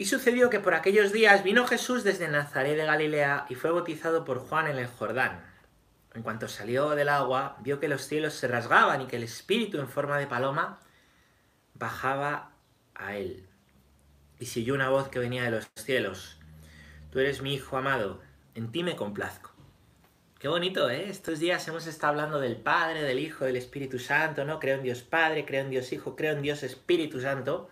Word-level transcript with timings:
Y 0.00 0.06
sucedió 0.06 0.48
que 0.48 0.60
por 0.60 0.72
aquellos 0.72 1.12
días 1.12 1.44
vino 1.44 1.66
Jesús 1.66 2.04
desde 2.04 2.26
Nazaret 2.26 2.74
de 2.74 2.86
Galilea 2.86 3.44
y 3.50 3.54
fue 3.54 3.70
bautizado 3.70 4.24
por 4.24 4.38
Juan 4.38 4.66
en 4.66 4.78
el 4.78 4.86
Jordán. 4.86 5.44
En 6.14 6.22
cuanto 6.22 6.48
salió 6.48 6.88
del 6.92 7.10
agua, 7.10 7.58
vio 7.60 7.80
que 7.80 7.86
los 7.86 8.06
cielos 8.06 8.32
se 8.32 8.48
rasgaban 8.48 9.02
y 9.02 9.06
que 9.08 9.16
el 9.16 9.24
Espíritu 9.24 9.78
en 9.78 9.90
forma 9.90 10.16
de 10.16 10.26
paloma 10.26 10.80
bajaba 11.74 12.52
a 12.94 13.18
él. 13.18 13.46
Y 14.38 14.46
se 14.46 14.60
oyó 14.60 14.72
una 14.72 14.88
voz 14.88 15.10
que 15.10 15.18
venía 15.18 15.44
de 15.44 15.50
los 15.50 15.68
cielos. 15.74 16.38
Tú 17.10 17.18
eres 17.18 17.42
mi 17.42 17.52
Hijo 17.52 17.76
amado, 17.76 18.22
en 18.54 18.72
ti 18.72 18.82
me 18.82 18.96
complazco. 18.96 19.50
Qué 20.38 20.48
bonito, 20.48 20.88
¿eh? 20.88 21.10
Estos 21.10 21.40
días 21.40 21.68
hemos 21.68 21.86
estado 21.86 22.12
hablando 22.12 22.40
del 22.40 22.56
Padre, 22.56 23.02
del 23.02 23.18
Hijo, 23.18 23.44
del 23.44 23.56
Espíritu 23.56 23.98
Santo, 23.98 24.46
¿no? 24.46 24.60
Creo 24.60 24.78
en 24.78 24.82
Dios 24.82 25.02
Padre, 25.02 25.44
creo 25.44 25.62
en 25.62 25.68
Dios 25.68 25.92
Hijo, 25.92 26.16
creo 26.16 26.32
en 26.32 26.40
Dios 26.40 26.62
Espíritu 26.62 27.20
Santo. 27.20 27.68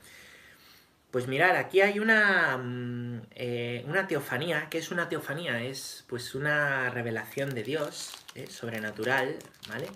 Pues 1.11 1.27
mirad, 1.27 1.57
aquí 1.57 1.81
hay 1.81 2.01
una, 2.01 2.59
mm, 2.59 3.23
eh, 3.31 3.83
una 3.87 4.07
teofanía. 4.07 4.69
¿Qué 4.69 4.77
es 4.79 4.91
una 4.91 5.09
teofanía? 5.09 5.63
Es 5.63 6.05
pues 6.07 6.35
una 6.35 6.91
revelación 6.91 7.55
de 7.55 7.63
Dios, 7.63 8.13
¿eh? 8.35 8.47
sobrenatural, 8.47 9.39
¿vale? 9.69 9.89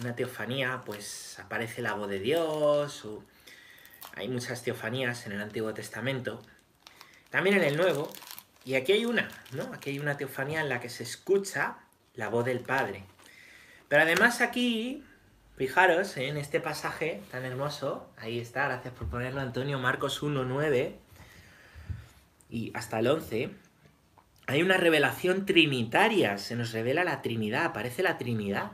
Una 0.00 0.14
teofanía, 0.14 0.82
pues 0.86 1.38
aparece 1.40 1.82
la 1.82 1.94
voz 1.94 2.08
de 2.08 2.20
Dios, 2.20 3.04
hay 4.14 4.28
muchas 4.28 4.62
teofanías 4.62 5.26
en 5.26 5.32
el 5.32 5.40
Antiguo 5.40 5.74
Testamento, 5.74 6.42
también 7.30 7.56
en 7.56 7.64
el 7.64 7.76
Nuevo, 7.76 8.12
y 8.64 8.76
aquí 8.76 8.92
hay 8.92 9.04
una, 9.06 9.28
¿no? 9.52 9.72
Aquí 9.74 9.90
hay 9.90 9.98
una 9.98 10.16
teofanía 10.16 10.60
en 10.60 10.68
la 10.68 10.80
que 10.80 10.88
se 10.88 11.02
escucha 11.02 11.78
la 12.14 12.28
voz 12.28 12.44
del 12.44 12.60
Padre. 12.60 13.04
Pero 13.88 14.02
además 14.02 14.40
aquí 14.40 15.04
Fijaros 15.56 16.16
en 16.16 16.36
este 16.36 16.60
pasaje 16.60 17.22
tan 17.30 17.44
hermoso, 17.44 18.10
ahí 18.16 18.40
está, 18.40 18.64
gracias 18.64 18.92
por 18.92 19.08
ponerlo 19.08 19.40
Antonio, 19.40 19.78
Marcos 19.78 20.20
1, 20.20 20.44
9 20.44 20.98
y 22.50 22.72
hasta 22.74 22.98
el 22.98 23.06
11, 23.06 23.50
hay 24.46 24.62
una 24.62 24.76
revelación 24.76 25.46
trinitaria, 25.46 26.38
se 26.38 26.56
nos 26.56 26.72
revela 26.72 27.04
la 27.04 27.22
Trinidad, 27.22 27.66
aparece 27.66 28.02
la 28.02 28.18
Trinidad. 28.18 28.72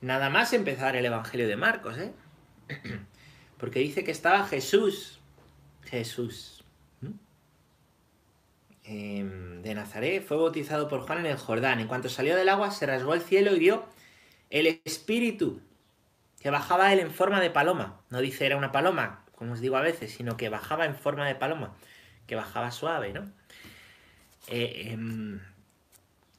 Nada 0.00 0.30
más 0.30 0.54
empezar 0.54 0.96
el 0.96 1.04
Evangelio 1.04 1.46
de 1.46 1.56
Marcos, 1.56 1.98
¿eh? 1.98 2.12
Porque 3.58 3.80
dice 3.80 4.04
que 4.04 4.10
estaba 4.10 4.46
Jesús, 4.46 5.20
Jesús, 5.82 6.64
em, 8.84 9.62
de 9.62 9.74
Nazaret, 9.74 10.26
fue 10.26 10.38
bautizado 10.38 10.88
por 10.88 11.02
Juan 11.02 11.20
en 11.20 11.26
el 11.26 11.36
Jordán. 11.36 11.78
En 11.78 11.88
cuanto 11.88 12.08
salió 12.08 12.36
del 12.36 12.48
agua, 12.48 12.70
se 12.70 12.86
rasgó 12.86 13.14
el 13.14 13.20
cielo 13.20 13.54
y 13.54 13.58
vio 13.58 13.84
el 14.50 14.80
Espíritu 14.84 15.60
que 16.44 16.50
bajaba 16.50 16.92
él 16.92 17.00
en 17.00 17.10
forma 17.10 17.40
de 17.40 17.48
paloma. 17.48 18.02
No 18.10 18.20
dice 18.20 18.44
era 18.44 18.58
una 18.58 18.70
paloma, 18.70 19.24
como 19.34 19.54
os 19.54 19.60
digo 19.62 19.78
a 19.78 19.80
veces, 19.80 20.12
sino 20.12 20.36
que 20.36 20.50
bajaba 20.50 20.84
en 20.84 20.94
forma 20.94 21.26
de 21.26 21.34
paloma, 21.34 21.74
que 22.26 22.34
bajaba 22.34 22.70
suave, 22.70 23.14
¿no? 23.14 23.32
Eh, 24.48 24.90
em, 24.90 25.40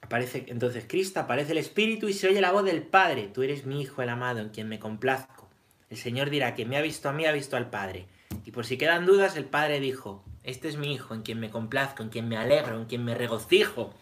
aparece 0.00 0.44
entonces 0.46 0.84
Cristo, 0.86 1.18
aparece 1.18 1.50
el 1.50 1.58
Espíritu 1.58 2.06
y 2.06 2.12
se 2.12 2.28
oye 2.28 2.40
la 2.40 2.52
voz 2.52 2.64
del 2.64 2.84
Padre. 2.84 3.26
Tú 3.34 3.42
eres 3.42 3.66
mi 3.66 3.82
Hijo 3.82 4.00
el 4.00 4.08
amado, 4.08 4.38
en 4.38 4.50
quien 4.50 4.68
me 4.68 4.78
complazco. 4.78 5.48
El 5.90 5.96
Señor 5.96 6.30
dirá, 6.30 6.54
quien 6.54 6.68
me 6.68 6.76
ha 6.76 6.82
visto 6.82 7.08
a 7.08 7.12
mí 7.12 7.26
ha 7.26 7.32
visto 7.32 7.56
al 7.56 7.68
Padre. 7.68 8.06
Y 8.44 8.52
por 8.52 8.64
si 8.64 8.78
quedan 8.78 9.06
dudas, 9.06 9.36
el 9.36 9.46
Padre 9.46 9.80
dijo, 9.80 10.22
este 10.44 10.68
es 10.68 10.76
mi 10.76 10.94
Hijo, 10.94 11.14
en 11.14 11.22
quien 11.22 11.40
me 11.40 11.50
complazco, 11.50 12.04
en 12.04 12.10
quien 12.10 12.28
me 12.28 12.36
alegro, 12.36 12.78
en 12.78 12.84
quien 12.84 13.04
me 13.04 13.16
regocijo. 13.16 13.92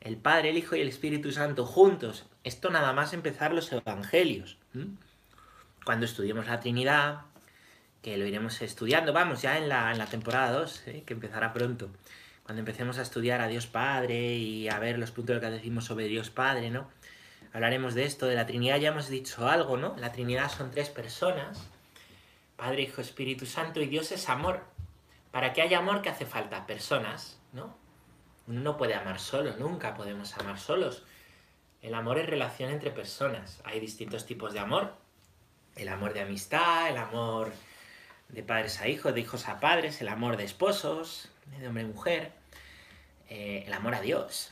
El 0.00 0.16
Padre, 0.16 0.50
el 0.50 0.58
Hijo 0.58 0.74
y 0.74 0.80
el 0.80 0.88
Espíritu 0.88 1.30
Santo 1.30 1.64
juntos. 1.64 2.26
Esto 2.42 2.70
nada 2.70 2.92
más 2.92 3.12
empezar 3.12 3.54
los 3.54 3.70
Evangelios 3.70 4.58
cuando 5.84 6.06
estudiemos 6.06 6.46
la 6.46 6.60
Trinidad, 6.60 7.22
que 8.02 8.16
lo 8.16 8.26
iremos 8.26 8.60
estudiando, 8.62 9.12
vamos, 9.12 9.42
ya 9.42 9.58
en 9.58 9.68
la, 9.68 9.92
en 9.92 9.98
la 9.98 10.06
temporada 10.06 10.52
2, 10.52 10.88
¿eh? 10.88 11.02
que 11.06 11.14
empezará 11.14 11.52
pronto, 11.52 11.88
cuando 12.42 12.60
empecemos 12.60 12.98
a 12.98 13.02
estudiar 13.02 13.40
a 13.40 13.48
Dios 13.48 13.66
Padre 13.66 14.34
y 14.34 14.68
a 14.68 14.78
ver 14.78 14.98
los 14.98 15.12
puntos 15.12 15.40
del 15.40 15.52
decimos 15.52 15.84
sobre 15.84 16.06
Dios 16.06 16.30
Padre, 16.30 16.70
¿no? 16.70 16.88
Hablaremos 17.52 17.94
de 17.94 18.04
esto, 18.04 18.26
de 18.26 18.34
la 18.34 18.46
Trinidad 18.46 18.78
ya 18.78 18.88
hemos 18.88 19.08
dicho 19.08 19.46
algo, 19.48 19.76
¿no? 19.76 19.94
La 19.98 20.10
Trinidad 20.10 20.50
son 20.50 20.70
tres 20.70 20.88
personas, 20.88 21.68
Padre, 22.56 22.82
Hijo, 22.82 23.00
Espíritu 23.00 23.46
Santo, 23.46 23.80
y 23.80 23.86
Dios 23.86 24.10
es 24.10 24.28
amor. 24.28 24.64
Para 25.30 25.52
que 25.52 25.62
haya 25.62 25.78
amor, 25.78 26.02
¿qué 26.02 26.08
hace 26.08 26.26
falta? 26.26 26.66
Personas, 26.66 27.38
¿no? 27.52 27.76
Uno 28.46 28.60
no 28.60 28.76
puede 28.76 28.94
amar 28.94 29.20
solo, 29.20 29.54
nunca 29.58 29.94
podemos 29.94 30.36
amar 30.38 30.58
solos. 30.58 31.04
El 31.80 31.94
amor 31.94 32.18
es 32.18 32.26
relación 32.26 32.70
entre 32.70 32.90
personas. 32.90 33.60
Hay 33.64 33.80
distintos 33.80 34.26
tipos 34.26 34.52
de 34.52 34.60
amor, 34.60 34.94
el 35.76 35.88
amor 35.88 36.12
de 36.12 36.20
amistad, 36.20 36.90
el 36.90 36.96
amor 36.96 37.52
de 38.28 38.42
padres 38.42 38.80
a 38.80 38.88
hijos, 38.88 39.14
de 39.14 39.20
hijos 39.20 39.48
a 39.48 39.60
padres, 39.60 40.00
el 40.00 40.08
amor 40.08 40.36
de 40.36 40.44
esposos, 40.44 41.30
de 41.58 41.68
hombre 41.68 41.84
a 41.84 41.86
mujer, 41.86 42.32
eh, 43.28 43.64
el 43.66 43.72
amor 43.72 43.94
a 43.94 44.00
Dios. 44.00 44.50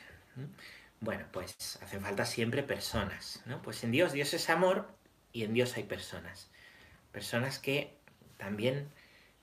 Bueno, 1.00 1.24
pues 1.32 1.78
hacen 1.82 2.02
falta 2.02 2.26
siempre 2.26 2.62
personas, 2.62 3.42
¿no? 3.46 3.62
Pues 3.62 3.82
en 3.84 3.90
Dios, 3.90 4.12
Dios 4.12 4.34
es 4.34 4.50
amor 4.50 4.88
y 5.32 5.44
en 5.44 5.54
Dios 5.54 5.76
hay 5.76 5.84
personas. 5.84 6.50
Personas 7.12 7.58
que 7.58 7.94
también 8.36 8.88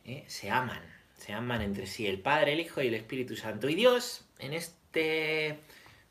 eh, 0.06 0.24
se 0.28 0.52
aman, 0.52 0.82
se 1.18 1.34
aman 1.34 1.62
entre 1.62 1.88
sí, 1.88 2.06
el 2.08 2.20
Padre, 2.20 2.54
el 2.54 2.60
Hijo 2.60 2.82
y 2.82 2.88
el 2.88 2.94
Espíritu 2.94 3.36
Santo. 3.36 3.70
Y 3.70 3.76
Dios, 3.76 4.26
en 4.40 4.54
este 4.54 5.60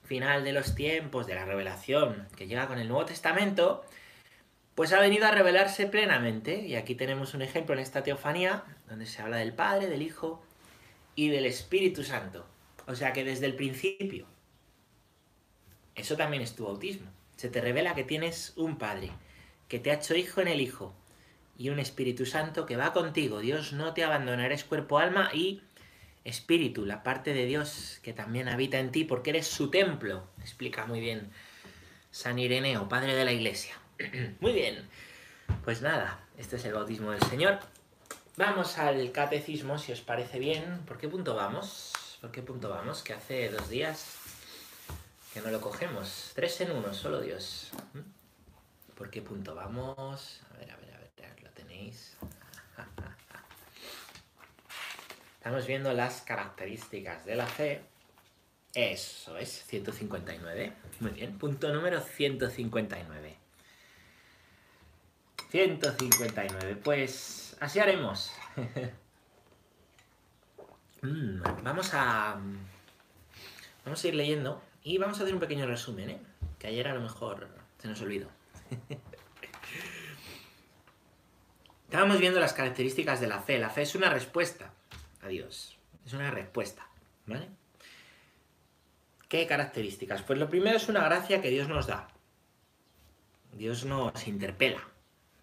final 0.02 0.44
de 0.44 0.52
los 0.52 0.74
tiempos, 0.74 1.26
de 1.26 1.34
la 1.34 1.44
revelación 1.44 2.28
que 2.36 2.46
llega 2.46 2.66
con 2.66 2.78
el 2.78 2.88
Nuevo 2.88 3.06
Testamento, 3.06 3.84
pues 4.76 4.92
ha 4.92 5.00
venido 5.00 5.26
a 5.26 5.32
revelarse 5.32 5.86
plenamente. 5.86 6.64
Y 6.64 6.76
aquí 6.76 6.94
tenemos 6.94 7.34
un 7.34 7.42
ejemplo 7.42 7.74
en 7.74 7.80
esta 7.80 8.04
teofanía, 8.04 8.62
donde 8.88 9.06
se 9.06 9.20
habla 9.20 9.38
del 9.38 9.54
Padre, 9.54 9.88
del 9.88 10.02
Hijo 10.02 10.44
y 11.16 11.30
del 11.30 11.46
Espíritu 11.46 12.04
Santo. 12.04 12.46
O 12.86 12.94
sea 12.94 13.12
que 13.12 13.24
desde 13.24 13.46
el 13.46 13.56
principio, 13.56 14.26
eso 15.96 16.16
también 16.16 16.42
es 16.42 16.54
tu 16.54 16.66
bautismo. 16.66 17.10
Se 17.36 17.48
te 17.48 17.60
revela 17.60 17.94
que 17.94 18.04
tienes 18.04 18.52
un 18.56 18.76
Padre, 18.76 19.10
que 19.66 19.80
te 19.80 19.90
ha 19.90 19.94
hecho 19.94 20.14
hijo 20.14 20.42
en 20.42 20.48
el 20.48 20.60
Hijo, 20.60 20.94
y 21.58 21.70
un 21.70 21.78
Espíritu 21.78 22.26
Santo 22.26 22.66
que 22.66 22.76
va 22.76 22.92
contigo. 22.92 23.40
Dios 23.40 23.72
no 23.72 23.94
te 23.94 24.04
abandona, 24.04 24.44
eres 24.44 24.64
cuerpo, 24.64 24.98
alma 24.98 25.30
y 25.32 25.62
espíritu, 26.24 26.84
la 26.84 27.02
parte 27.02 27.32
de 27.32 27.46
Dios 27.46 28.00
que 28.02 28.12
también 28.12 28.48
habita 28.48 28.78
en 28.78 28.92
ti, 28.92 29.04
porque 29.04 29.30
eres 29.30 29.46
su 29.46 29.70
templo. 29.70 30.28
Explica 30.40 30.84
muy 30.84 31.00
bien 31.00 31.30
San 32.10 32.38
Ireneo, 32.38 32.90
padre 32.90 33.14
de 33.14 33.24
la 33.24 33.32
iglesia. 33.32 33.74
Muy 34.40 34.52
bien. 34.52 34.88
Pues 35.64 35.82
nada, 35.82 36.20
este 36.36 36.56
es 36.56 36.64
el 36.64 36.74
bautismo 36.74 37.10
del 37.10 37.22
Señor. 37.22 37.58
Vamos 38.36 38.78
al 38.78 39.12
catecismo, 39.12 39.78
si 39.78 39.92
os 39.92 40.00
parece 40.00 40.38
bien. 40.38 40.82
¿Por 40.86 40.98
qué 40.98 41.08
punto 41.08 41.34
vamos? 41.34 41.92
¿Por 42.20 42.30
qué 42.30 42.42
punto 42.42 42.68
vamos? 42.68 43.02
Que 43.02 43.14
hace 43.14 43.48
dos 43.48 43.68
días 43.68 44.16
que 45.32 45.40
no 45.40 45.50
lo 45.50 45.60
cogemos. 45.60 46.32
Tres 46.34 46.60
en 46.60 46.72
uno, 46.72 46.92
solo 46.92 47.20
Dios. 47.20 47.70
¿Mm? 47.94 48.00
¿Por 48.96 49.10
qué 49.10 49.22
punto 49.22 49.54
vamos? 49.54 50.40
A 50.50 50.58
ver, 50.58 50.70
a 50.70 50.76
ver, 50.76 50.94
a 50.94 50.98
ver, 50.98 51.42
lo 51.42 51.50
tenéis. 51.50 52.16
Estamos 55.38 55.66
viendo 55.66 55.92
las 55.92 56.22
características 56.22 57.24
de 57.24 57.36
la 57.36 57.46
fe. 57.46 57.82
Eso 58.74 59.38
es, 59.38 59.64
159. 59.66 60.72
Muy 61.00 61.10
bien, 61.12 61.38
punto 61.38 61.72
número 61.72 62.00
159. 62.00 63.45
159. 65.56 66.76
Pues 66.84 67.56
así 67.60 67.80
haremos. 67.80 68.32
Mm, 71.02 71.42
vamos 71.62 71.90
a... 71.92 72.40
Vamos 73.84 74.02
a 74.02 74.08
ir 74.08 74.14
leyendo 74.14 74.62
y 74.82 74.98
vamos 74.98 75.20
a 75.20 75.22
hacer 75.22 75.34
un 75.34 75.40
pequeño 75.40 75.66
resumen, 75.66 76.10
¿eh? 76.10 76.18
Que 76.58 76.68
ayer 76.68 76.88
a 76.88 76.94
lo 76.94 77.02
mejor 77.02 77.48
se 77.78 77.86
nos 77.86 78.00
olvidó. 78.00 78.28
Estábamos 81.84 82.18
viendo 82.18 82.40
las 82.40 82.54
características 82.54 83.20
de 83.20 83.28
la 83.28 83.40
fe. 83.40 83.58
La 83.58 83.70
fe 83.70 83.82
es 83.82 83.94
una 83.94 84.08
respuesta 84.08 84.72
a 85.22 85.28
Dios. 85.28 85.78
Es 86.04 86.14
una 86.14 86.30
respuesta, 86.30 86.88
¿vale? 87.26 87.48
¿Qué 89.28 89.46
características? 89.46 90.22
Pues 90.22 90.40
lo 90.40 90.48
primero 90.48 90.78
es 90.78 90.88
una 90.88 91.04
gracia 91.04 91.40
que 91.40 91.50
Dios 91.50 91.68
nos 91.68 91.86
da. 91.86 92.08
Dios 93.52 93.84
nos 93.84 94.26
interpela 94.26 94.95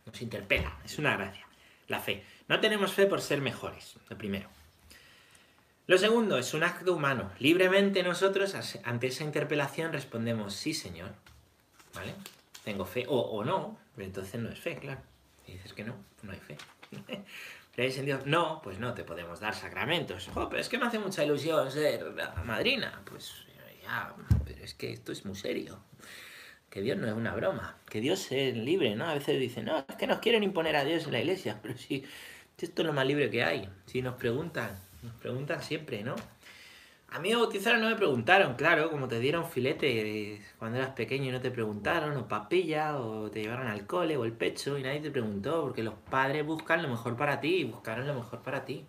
nos 0.05 0.21
interpela, 0.21 0.77
es 0.83 0.97
una 0.99 1.15
gracia, 1.15 1.47
la 1.87 1.99
fe. 1.99 2.23
No 2.47 2.59
tenemos 2.59 2.93
fe 2.93 3.05
por 3.05 3.21
ser 3.21 3.41
mejores, 3.41 3.95
lo 4.09 4.17
primero. 4.17 4.49
Lo 5.85 5.97
segundo 5.97 6.37
es 6.37 6.53
un 6.53 6.63
acto 6.63 6.93
humano. 6.93 7.31
Libremente 7.39 8.03
nosotros 8.03 8.55
ante 8.83 9.07
esa 9.07 9.23
interpelación 9.23 9.91
respondemos, 9.91 10.53
sí 10.53 10.73
Señor, 10.73 11.11
¿vale? 11.93 12.13
Tengo 12.63 12.85
fe, 12.85 13.05
o, 13.09 13.43
no, 13.43 13.77
pero 13.95 14.07
entonces 14.07 14.39
no 14.39 14.49
es 14.49 14.59
fe, 14.59 14.77
claro. 14.77 15.01
Si 15.45 15.53
dices 15.53 15.73
que 15.73 15.83
no, 15.83 15.95
no 16.21 16.31
hay 16.31 16.39
fe. 16.39 16.57
¿Creéis 17.75 17.97
en 17.97 18.05
Dios? 18.05 18.25
No, 18.25 18.61
pues 18.63 18.79
no 18.79 18.93
te 18.93 19.03
podemos 19.03 19.39
dar 19.39 19.55
sacramentos. 19.55 20.29
Oh, 20.35 20.47
pero 20.47 20.61
es 20.61 20.69
que 20.69 20.77
me 20.77 20.85
hace 20.85 20.99
mucha 20.99 21.25
ilusión 21.25 21.69
ser 21.71 22.05
madrina. 22.45 23.01
Pues 23.03 23.45
ya, 23.81 24.15
pero 24.45 24.63
es 24.63 24.73
que 24.75 24.93
esto 24.93 25.11
es 25.11 25.25
muy 25.25 25.35
serio 25.35 25.79
que 26.73 26.81
Dios 26.81 26.97
no 26.97 27.05
es 27.05 27.13
una 27.13 27.35
broma, 27.35 27.77
que 27.87 28.01
Dios 28.01 28.31
es 28.31 28.57
libre, 28.57 28.95
¿no? 28.95 29.05
A 29.05 29.13
veces 29.13 29.39
dicen, 29.39 29.65
no, 29.65 29.85
es 29.87 29.95
que 29.95 30.07
nos 30.07 30.17
quieren 30.17 30.41
imponer 30.41 30.75
a 30.75 30.83
Dios 30.83 31.05
en 31.05 31.11
la 31.11 31.19
iglesia, 31.19 31.59
pero 31.61 31.77
si 31.77 32.03
Esto 32.57 32.81
es 32.81 32.87
lo 32.87 32.93
más 32.93 33.05
libre 33.05 33.29
que 33.29 33.43
hay. 33.43 33.69
Si 33.85 34.01
nos 34.01 34.15
preguntan, 34.15 34.79
nos 35.03 35.13
preguntan 35.17 35.61
siempre, 35.61 36.01
¿no? 36.03 36.15
A 37.09 37.19
mí 37.19 37.29
me 37.29 37.35
bautizaron, 37.35 37.79
no 37.79 37.89
me 37.89 37.95
preguntaron, 37.95 38.55
claro, 38.55 38.89
como 38.89 39.07
te 39.07 39.19
dieron 39.19 39.47
filete 39.47 40.41
cuando 40.57 40.79
eras 40.79 40.95
pequeño 40.95 41.25
y 41.25 41.31
no 41.31 41.41
te 41.41 41.51
preguntaron, 41.51 42.17
o 42.17 42.27
papilla, 42.27 42.97
o 42.97 43.29
te 43.29 43.43
llevaron 43.43 43.67
al 43.67 43.85
cole, 43.85 44.17
o 44.17 44.25
el 44.25 44.31
pecho, 44.31 44.79
y 44.79 44.81
nadie 44.81 44.99
te 44.99 45.11
preguntó, 45.11 45.61
porque 45.61 45.83
los 45.83 45.93
padres 45.93 46.43
buscan 46.43 46.81
lo 46.81 46.89
mejor 46.89 47.15
para 47.15 47.39
ti, 47.39 47.57
y 47.57 47.63
buscaron 47.65 48.07
lo 48.07 48.15
mejor 48.15 48.41
para 48.41 48.65
ti, 48.65 48.83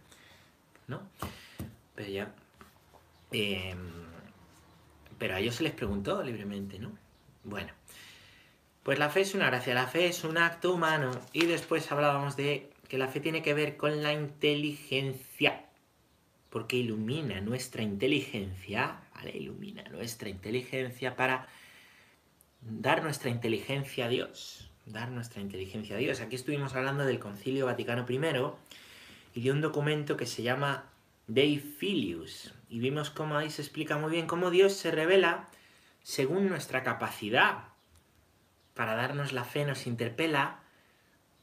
¿no? 0.88 1.02
Pero 1.94 2.08
ya... 2.08 2.34
Em, 3.30 3.78
pero 5.18 5.34
a 5.34 5.40
ellos 5.40 5.56
se 5.56 5.64
les 5.64 5.72
preguntó 5.72 6.22
libremente, 6.22 6.78
¿no? 6.78 7.03
Bueno, 7.44 7.72
pues 8.82 8.98
la 8.98 9.10
fe 9.10 9.20
es 9.20 9.34
una 9.34 9.46
gracia, 9.46 9.74
la 9.74 9.86
fe 9.86 10.06
es 10.06 10.24
un 10.24 10.38
acto 10.38 10.74
humano, 10.74 11.10
y 11.32 11.46
después 11.46 11.90
hablábamos 11.92 12.36
de 12.36 12.70
que 12.88 12.98
la 12.98 13.08
fe 13.08 13.20
tiene 13.20 13.42
que 13.42 13.54
ver 13.54 13.76
con 13.76 14.02
la 14.02 14.12
inteligencia 14.12 15.64
porque 16.54 16.76
ilumina 16.76 17.40
nuestra 17.40 17.82
inteligencia, 17.82 19.00
¿vale? 19.12 19.36
Ilumina 19.36 19.82
nuestra 19.90 20.28
inteligencia 20.28 21.16
para 21.16 21.48
dar 22.60 23.02
nuestra 23.02 23.28
inteligencia 23.28 24.06
a 24.06 24.08
Dios, 24.08 24.70
dar 24.86 25.10
nuestra 25.10 25.40
inteligencia 25.40 25.96
a 25.96 25.98
Dios. 25.98 26.20
Aquí 26.20 26.36
estuvimos 26.36 26.76
hablando 26.76 27.04
del 27.06 27.18
Concilio 27.18 27.66
Vaticano 27.66 28.06
I 28.08 28.20
y 29.34 29.42
de 29.42 29.50
un 29.50 29.62
documento 29.62 30.16
que 30.16 30.26
se 30.26 30.44
llama 30.44 30.84
Dei 31.26 31.58
Filius, 31.58 32.54
y 32.70 32.78
vimos 32.78 33.10
cómo 33.10 33.36
ahí 33.36 33.50
se 33.50 33.62
explica 33.62 33.98
muy 33.98 34.12
bien 34.12 34.28
cómo 34.28 34.52
Dios 34.52 34.74
se 34.74 34.92
revela 34.92 35.48
según 36.04 36.48
nuestra 36.48 36.84
capacidad. 36.84 37.64
Para 38.74 38.94
darnos 38.94 39.32
la 39.32 39.42
fe 39.42 39.64
nos 39.64 39.88
interpela, 39.88 40.60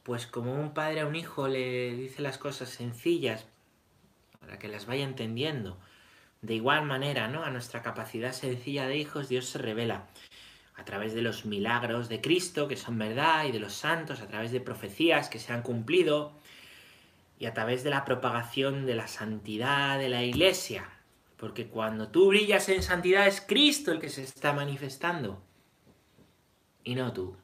pues 0.04 0.26
como 0.26 0.54
un 0.54 0.72
padre 0.72 1.00
a 1.00 1.06
un 1.06 1.16
hijo 1.16 1.48
le 1.48 1.94
dice 1.94 2.22
las 2.22 2.38
cosas 2.38 2.70
sencillas 2.70 3.46
para 4.40 4.58
que 4.58 4.68
las 4.68 4.86
vaya 4.86 5.04
entendiendo. 5.04 5.78
De 6.40 6.54
igual 6.54 6.86
manera, 6.86 7.28
¿no? 7.28 7.44
A 7.44 7.50
nuestra 7.50 7.82
capacidad 7.82 8.32
sencilla 8.32 8.86
de 8.86 8.96
hijos, 8.96 9.28
Dios 9.28 9.46
se 9.46 9.58
revela 9.58 10.06
a 10.74 10.84
través 10.84 11.12
de 11.12 11.22
los 11.22 11.44
milagros 11.44 12.08
de 12.08 12.20
Cristo, 12.20 12.66
que 12.66 12.76
son 12.76 12.98
verdad, 12.98 13.44
y 13.44 13.52
de 13.52 13.60
los 13.60 13.74
santos, 13.74 14.20
a 14.20 14.28
través 14.28 14.52
de 14.52 14.60
profecías 14.60 15.28
que 15.28 15.38
se 15.38 15.52
han 15.52 15.62
cumplido, 15.62 16.32
y 17.38 17.46
a 17.46 17.52
través 17.52 17.84
de 17.84 17.90
la 17.90 18.04
propagación 18.04 18.86
de 18.86 18.94
la 18.94 19.08
santidad 19.08 19.98
de 19.98 20.08
la 20.08 20.22
iglesia. 20.22 20.88
Porque 21.42 21.66
cuando 21.66 22.06
tú 22.06 22.28
brillas 22.28 22.68
en 22.68 22.84
santidad 22.84 23.26
es 23.26 23.40
Cristo 23.40 23.90
el 23.90 23.98
que 23.98 24.10
se 24.10 24.22
está 24.22 24.52
manifestando. 24.52 25.42
Y 26.84 26.94
no 26.94 27.12
tú. 27.12 27.36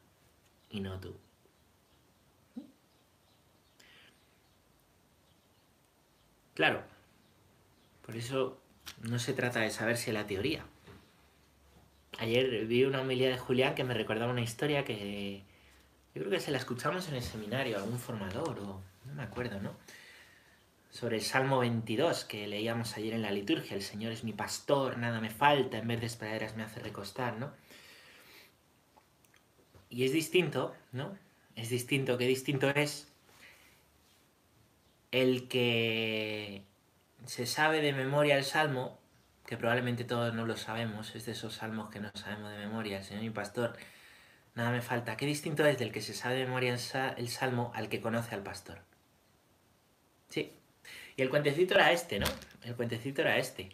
Y 0.71 0.79
no 0.79 1.01
tú. 1.01 1.17
Claro, 6.55 6.85
por 8.07 8.15
eso 8.15 8.63
no 9.01 9.19
se 9.19 9.33
trata 9.33 9.63
de 9.63 9.71
saber 9.71 9.97
si 9.97 10.13
la 10.13 10.29
teoría. 10.29 10.65
Ayer 12.21 12.67
vi 12.67 12.85
una 12.85 13.01
homilía 13.01 13.31
de 13.31 13.39
Julián 13.39 13.75
que 13.75 13.83
me 13.83 13.95
recordaba 13.95 14.31
una 14.31 14.43
historia 14.43 14.85
que 14.85 15.43
yo 16.15 16.23
creo 16.23 16.31
que 16.31 16.39
se 16.39 16.53
la 16.53 16.59
escuchamos 16.59 17.09
en 17.09 17.17
el 17.17 17.23
seminario, 17.23 17.79
algún 17.79 17.99
formador 17.99 18.61
o 18.61 18.81
no 19.07 19.15
me 19.15 19.25
acuerdo, 19.25 19.59
¿no? 19.61 19.73
Sobre 20.91 21.17
el 21.17 21.23
Salmo 21.23 21.59
22 21.59 22.25
que 22.25 22.47
leíamos 22.47 22.97
ayer 22.97 23.13
en 23.15 23.23
la 23.23 23.31
liturgia, 23.31 23.77
el 23.77 23.83
Señor 23.83 24.13
es 24.13 24.25
mi 24.25 24.33
pastor, 24.33 24.99
nada 24.99 25.21
me 25.21 25.31
falta, 25.31 25.79
en 25.79 25.87
vez 25.87 26.01
de 26.01 26.07
espaderas 26.07 26.57
me 26.57 26.63
hace 26.63 26.81
recostar, 26.81 27.37
¿no? 27.37 27.53
Y 29.91 30.05
es 30.05 30.13
distinto, 30.13 30.75
¿no? 30.93 31.17
Es 31.57 31.71
distinto, 31.71 32.19
qué 32.19 32.27
distinto 32.27 32.71
es 32.71 33.09
el 35.11 35.49
que 35.49 36.65
se 37.27 37.47
sabe 37.47 37.81
de 37.81 37.93
memoria 37.93 38.37
el 38.37 38.45
salmo, 38.45 38.99
que 39.47 39.57
probablemente 39.57 40.05
todos 40.05 40.35
no 40.35 40.47
lo 40.47 40.57
sabemos, 40.57 41.15
es 41.15 41.27
de 41.27 41.33
esos 41.33 41.55
salmos 41.55 41.91
que 41.91 42.01
no 42.01 42.11
sabemos 42.15 42.51
de 42.51 42.59
memoria, 42.59 42.99
el 42.99 43.05
Señor 43.05 43.23
mi 43.23 43.31
pastor, 43.31 43.77
nada 44.55 44.71
me 44.71 44.83
falta. 44.83 45.17
Qué 45.17 45.27
distinto 45.27 45.65
es 45.67 45.79
del 45.79 45.93
que 45.93 46.03
se 46.03 46.15
sabe 46.15 46.37
de 46.37 46.45
memoria 46.45 46.77
el 47.17 47.29
salmo 47.29 47.73
al 47.75 47.89
que 47.89 48.01
conoce 48.01 48.35
al 48.35 48.43
pastor. 48.43 48.81
Y 51.19 51.23
el 51.23 51.31
cuentecito 51.31 51.75
era 51.75 51.91
este, 51.91 52.21
¿no? 52.21 52.27
El 52.63 52.77
cuentecito 52.77 53.23
era 53.23 53.39
este. 53.39 53.71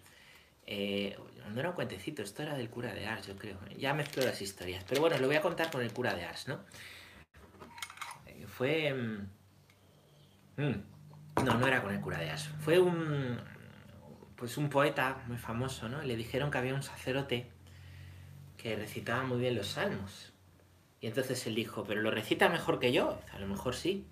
Eh, 0.66 1.14
no 1.52 1.60
era 1.60 1.68
un 1.68 1.74
cuentecito, 1.74 2.22
esto 2.22 2.42
era 2.42 2.56
del 2.56 2.70
cura 2.70 2.94
de 2.94 3.06
Ars, 3.06 3.26
yo 3.26 3.36
creo. 3.36 3.58
Ya 3.76 3.92
mezclo 3.92 4.24
las 4.24 4.40
historias. 4.40 4.82
Pero 4.88 5.02
bueno, 5.02 5.18
lo 5.18 5.26
voy 5.26 5.36
a 5.36 5.42
contar 5.42 5.70
con 5.70 5.82
el 5.82 5.92
cura 5.92 6.14
de 6.14 6.24
Ars, 6.24 6.48
¿no? 6.48 6.60
Eh, 8.26 8.46
fue... 8.48 8.94
Mmm, 10.56 10.72
no, 11.44 11.58
no 11.58 11.66
era 11.66 11.82
con 11.82 11.92
el 11.92 12.00
cura 12.00 12.16
de 12.18 12.30
As. 12.30 12.48
Fue 12.60 12.78
un, 12.78 13.38
pues 14.36 14.56
un 14.56 14.70
poeta 14.70 15.22
muy 15.26 15.36
famoso, 15.36 15.86
¿no? 15.90 16.02
Le 16.02 16.16
dijeron 16.16 16.50
que 16.50 16.56
había 16.56 16.72
un 16.72 16.82
sacerdote 16.82 17.50
que 18.56 18.74
recitaba 18.74 19.22
muy 19.24 19.38
bien 19.38 19.54
los 19.54 19.66
salmos. 19.66 20.32
Y 21.02 21.08
entonces 21.08 21.46
él 21.46 21.54
dijo, 21.54 21.84
pero 21.84 22.00
lo 22.00 22.10
recita 22.10 22.48
mejor 22.48 22.78
que 22.78 22.90
yo. 22.90 23.20
A 23.34 23.38
lo 23.38 23.46
mejor 23.46 23.74
sí. 23.74 24.06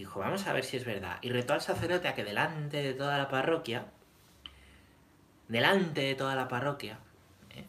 Dijo, 0.00 0.18
vamos 0.18 0.46
a 0.46 0.54
ver 0.54 0.64
si 0.64 0.78
es 0.78 0.86
verdad. 0.86 1.18
Y 1.20 1.28
retó 1.28 1.52
al 1.52 1.60
sacerdote 1.60 2.08
a 2.08 2.14
que 2.14 2.24
delante 2.24 2.82
de 2.82 2.94
toda 2.94 3.18
la 3.18 3.28
parroquia, 3.28 3.84
delante 5.46 6.00
de 6.00 6.14
toda 6.14 6.34
la 6.34 6.48
parroquia, 6.48 6.98
¿eh? 7.50 7.66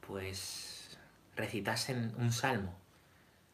pues 0.00 0.96
recitasen 1.36 2.14
un 2.16 2.32
salmo. 2.32 2.74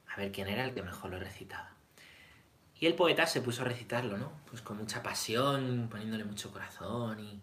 A 0.06 0.16
ver 0.18 0.30
quién 0.30 0.46
era 0.46 0.62
el 0.62 0.72
que 0.72 0.82
mejor 0.82 1.10
lo 1.10 1.18
recitaba. 1.18 1.72
Y 2.78 2.86
el 2.86 2.94
poeta 2.94 3.26
se 3.26 3.40
puso 3.40 3.62
a 3.62 3.64
recitarlo, 3.64 4.16
¿no? 4.18 4.30
Pues 4.48 4.62
con 4.62 4.76
mucha 4.76 5.02
pasión, 5.02 5.88
poniéndole 5.90 6.22
mucho 6.22 6.52
corazón 6.52 7.18
y 7.18 7.42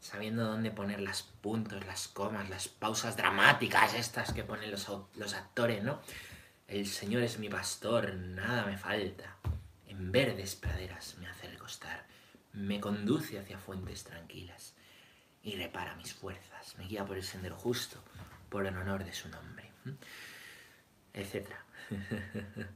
sabiendo 0.00 0.44
dónde 0.44 0.72
poner 0.72 1.00
las 1.00 1.22
puntos, 1.22 1.86
las 1.86 2.08
comas, 2.08 2.50
las 2.50 2.66
pausas 2.66 3.16
dramáticas 3.16 3.94
estas 3.94 4.32
que 4.32 4.42
ponen 4.42 4.72
los, 4.72 4.90
los 5.14 5.34
actores, 5.34 5.84
¿no? 5.84 6.00
El 6.66 6.88
Señor 6.88 7.22
es 7.22 7.38
mi 7.38 7.48
pastor, 7.48 8.12
nada 8.12 8.66
me 8.66 8.76
falta. 8.76 9.36
En 9.90 10.12
verdes 10.12 10.54
praderas 10.54 11.16
me 11.18 11.26
hace 11.26 11.48
recostar, 11.48 12.06
me 12.52 12.78
conduce 12.78 13.40
hacia 13.40 13.58
fuentes 13.58 14.04
tranquilas 14.04 14.76
y 15.42 15.56
repara 15.56 15.96
mis 15.96 16.14
fuerzas, 16.14 16.78
me 16.78 16.86
guía 16.86 17.04
por 17.04 17.16
el 17.16 17.24
sendero 17.24 17.56
justo, 17.56 18.00
por 18.48 18.64
el 18.66 18.76
honor 18.76 19.04
de 19.04 19.12
su 19.12 19.28
nombre, 19.28 19.72
etc. 21.12 21.48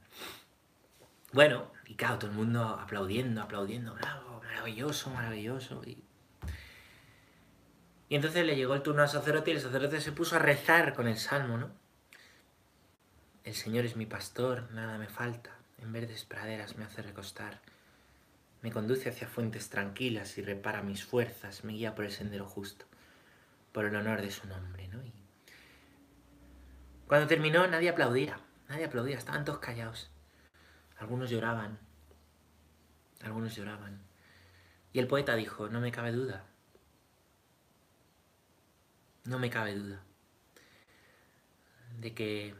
Bueno, 1.32 1.72
y 1.86 1.96
claro, 1.96 2.18
todo 2.18 2.30
el 2.30 2.36
mundo 2.36 2.62
aplaudiendo, 2.62 3.42
aplaudiendo, 3.42 3.92
bravo, 3.94 4.40
maravilloso, 4.44 5.10
maravilloso. 5.10 5.82
Y, 5.84 6.00
y 8.08 8.14
entonces 8.14 8.46
le 8.46 8.54
llegó 8.54 8.76
el 8.76 8.82
turno 8.82 9.02
al 9.02 9.08
sacerdote 9.08 9.50
y 9.50 9.54
el 9.54 9.60
sacerdote 9.60 10.00
se 10.00 10.12
puso 10.12 10.36
a 10.36 10.38
rezar 10.38 10.94
con 10.94 11.08
el 11.08 11.16
salmo, 11.16 11.58
¿no? 11.58 11.72
El 13.42 13.54
Señor 13.54 13.84
es 13.84 13.96
mi 13.96 14.06
pastor, 14.06 14.70
nada 14.70 14.96
me 14.96 15.08
falta, 15.08 15.58
en 15.84 15.92
verdes 15.92 16.24
praderas 16.24 16.76
me 16.76 16.84
hace 16.84 17.02
recostar, 17.02 17.60
me 18.62 18.72
conduce 18.72 19.10
hacia 19.10 19.28
fuentes 19.28 19.68
tranquilas 19.68 20.38
y 20.38 20.42
repara 20.42 20.82
mis 20.82 21.04
fuerzas, 21.04 21.64
me 21.64 21.74
guía 21.74 21.94
por 21.94 22.06
el 22.06 22.10
sendero 22.10 22.46
justo, 22.46 22.86
por 23.72 23.84
el 23.84 23.94
honor 23.94 24.22
de 24.22 24.30
su 24.30 24.48
nombre, 24.48 24.88
¿no? 24.88 25.02
Y 25.04 25.12
cuando 27.06 27.26
terminó 27.26 27.66
nadie 27.66 27.90
aplaudía, 27.90 28.40
nadie 28.68 28.86
aplaudía, 28.86 29.18
estaban 29.18 29.44
todos 29.44 29.58
callados. 29.58 30.10
Algunos 30.98 31.28
lloraban, 31.28 31.78
algunos 33.22 33.54
lloraban. 33.54 34.00
Y 34.92 35.00
el 35.00 35.06
poeta 35.06 35.36
dijo, 35.36 35.68
no 35.68 35.80
me 35.80 35.92
cabe 35.92 36.12
duda, 36.12 36.46
no 39.24 39.38
me 39.38 39.50
cabe 39.50 39.74
duda 39.74 40.02
de 41.98 42.14
que 42.14 42.54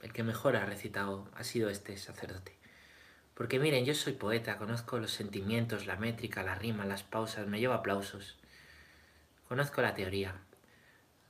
el 0.00 0.12
que 0.12 0.22
mejor 0.22 0.56
ha 0.56 0.64
recitado 0.64 1.28
ha 1.34 1.44
sido 1.44 1.70
este 1.70 1.96
sacerdote. 1.96 2.56
Porque 3.34 3.58
miren, 3.58 3.84
yo 3.84 3.94
soy 3.94 4.14
poeta, 4.14 4.58
conozco 4.58 4.98
los 4.98 5.12
sentimientos, 5.12 5.86
la 5.86 5.96
métrica, 5.96 6.42
la 6.42 6.56
rima, 6.56 6.84
las 6.84 7.04
pausas, 7.04 7.46
me 7.46 7.60
llevo 7.60 7.74
aplausos. 7.74 8.36
Conozco 9.46 9.80
la 9.80 9.94
teoría. 9.94 10.34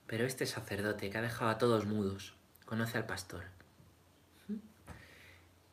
Pero 0.07 0.25
este 0.25 0.47
sacerdote 0.47 1.11
que 1.11 1.19
ha 1.19 1.23
dejado 1.23 1.51
a 1.51 1.59
todos 1.59 1.85
mudos, 1.85 2.35
conoce 2.65 2.97
al 2.97 3.05
pastor. 3.05 3.45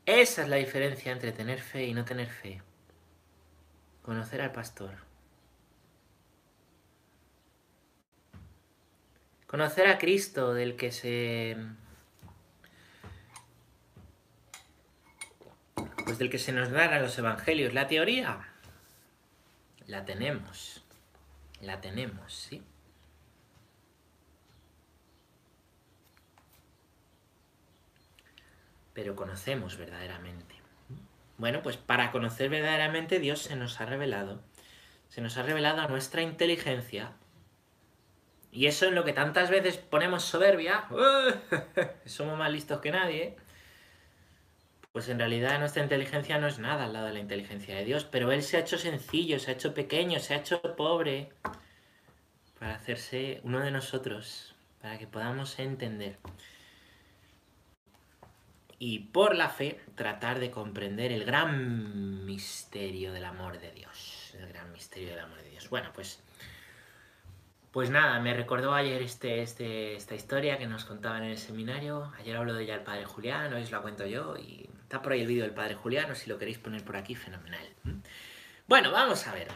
Esa 0.06 0.44
es 0.44 0.50
la 0.50 0.58
diferencia 0.58 1.12
entre 1.12 1.32
tener 1.32 1.62
fe 1.62 1.86
y 1.86 1.94
no 1.94 2.06
tener 2.06 2.30
fe. 2.30 2.62
Conocer 4.04 4.42
al 4.42 4.52
pastor. 4.52 4.94
Conocer 9.48 9.88
a 9.88 9.98
Cristo 9.98 10.54
del 10.54 10.76
que 10.76 10.92
se... 10.92 11.58
Pues 16.06 16.18
del 16.18 16.30
que 16.30 16.40
se 16.40 16.54
nos 16.54 16.70
narran 16.70 17.02
los 17.02 17.18
evangelios. 17.18 17.74
La 17.74 17.88
teoría 17.88 18.48
la 19.88 20.06
tenemos. 20.06 20.84
La 21.62 21.82
tenemos, 21.82 22.34
¿sí? 22.34 22.64
pero 28.96 29.16
conocemos 29.16 29.78
verdaderamente. 29.78 30.56
Bueno, 31.38 31.62
pues 31.62 31.76
para 31.76 32.12
conocer 32.12 32.50
verdaderamente 32.50 33.20
Dios 33.20 33.42
se 33.42 33.58
nos 33.58 33.80
ha 33.82 33.86
revelado. 33.86 34.42
Se 35.10 35.22
nos 35.22 35.38
ha 35.38 35.44
revelado 35.44 35.82
a 35.82 35.88
nuestra 35.88 36.22
inteligencia. 36.22 37.12
Y 38.54 38.68
eso 38.68 38.88
en 38.88 38.96
lo 38.96 39.04
que 39.04 39.12
tantas 39.12 39.50
veces 39.50 39.78
ponemos 39.78 40.24
soberbia. 40.24 40.86
Somos 42.06 42.38
más 42.38 42.50
listos 42.50 42.80
que 42.80 42.92
nadie. 42.92 43.36
Pues 44.96 45.10
en 45.10 45.20
realidad 45.20 45.60
nuestra 45.60 45.84
inteligencia 45.84 46.38
no 46.38 46.48
es 46.48 46.58
nada 46.58 46.86
al 46.86 46.94
lado 46.94 47.08
de 47.08 47.12
la 47.12 47.20
inteligencia 47.20 47.76
de 47.76 47.84
Dios. 47.84 48.06
Pero 48.06 48.32
Él 48.32 48.42
se 48.42 48.56
ha 48.56 48.62
hecho 48.62 48.78
sencillo, 48.78 49.40
se 49.40 49.52
ha 49.52 49.54
hecho 49.56 49.74
pequeño, 49.74 50.22
se 50.22 50.36
ha 50.36 50.38
hecho 50.38 50.62
pobre. 50.78 51.34
Para 52.58 52.76
hacerse 52.76 53.42
uno 53.44 53.60
de 53.60 53.72
nosotros. 53.72 54.56
Para 54.82 54.98
que 54.98 55.06
podamos 55.06 55.60
entender 55.60 56.18
y 58.80 59.00
por 59.00 59.36
la 59.36 59.50
fe 59.50 59.82
tratar 59.96 60.40
de 60.40 60.50
comprender 60.50 61.12
el 61.12 61.26
gran 61.26 62.26
misterio 62.26 63.12
del 63.12 63.26
amor 63.26 63.60
de 63.60 63.72
Dios. 63.72 64.34
El 64.40 64.48
gran 64.48 64.72
misterio 64.72 65.10
del 65.10 65.20
amor 65.20 65.42
de 65.44 65.50
Dios. 65.50 65.70
Bueno, 65.70 65.92
pues, 65.94 66.24
pues 67.74 67.90
nada, 67.90 68.18
me 68.22 68.34
recordó 68.34 68.74
ayer 68.74 69.02
este, 69.02 69.42
este, 69.42 69.98
esta 69.98 70.16
historia 70.16 70.58
que 70.58 70.68
nos 70.68 70.86
contaban 70.86 71.24
en 71.24 71.32
el 71.32 71.38
seminario. 71.38 72.14
Ayer 72.18 72.38
habló 72.38 72.54
de 72.54 72.64
ella 72.64 72.76
el 72.76 72.84
padre 72.84 73.04
Julián, 73.04 73.54
hoy 73.54 73.64
os 73.64 73.72
la 73.72 73.82
cuento 73.82 74.06
yo 74.06 74.38
y 74.38 74.70
está 74.96 75.04
por 75.04 75.12
ahí 75.12 75.22
el 75.22 75.28
vídeo 75.28 75.44
del 75.44 75.54
padre 75.54 75.76
Julián, 75.76 76.10
o 76.10 76.16
si 76.16 76.30
lo 76.30 76.38
queréis 76.38 76.58
poner 76.58 76.84
por 76.84 76.96
aquí, 76.96 77.16
fenomenal. 77.16 77.68
Bueno, 78.66 78.92
vamos 78.92 79.28
a 79.28 79.34
ver. 79.34 79.50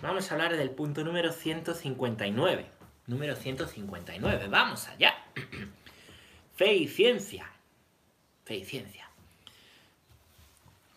Vamos 0.00 0.30
a 0.30 0.34
hablar 0.34 0.56
del 0.56 0.70
punto 0.70 1.04
número 1.04 1.32
159. 1.32 2.66
Número 3.06 3.36
159, 3.36 4.48
vamos 4.48 4.88
allá. 4.88 5.14
Fe 6.56 6.74
y 6.74 6.88
ciencia 6.88 7.50
fe 8.46 8.54
y 8.54 8.64
ciencia. 8.64 9.10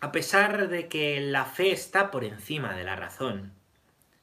A 0.02 0.12
pesar 0.12 0.70
de 0.70 0.88
que 0.88 1.20
la 1.20 1.46
fe 1.46 1.72
está 1.72 2.12
por 2.12 2.24
encima 2.24 2.76
de 2.76 2.84
la 2.84 2.96
razón, 2.96 3.52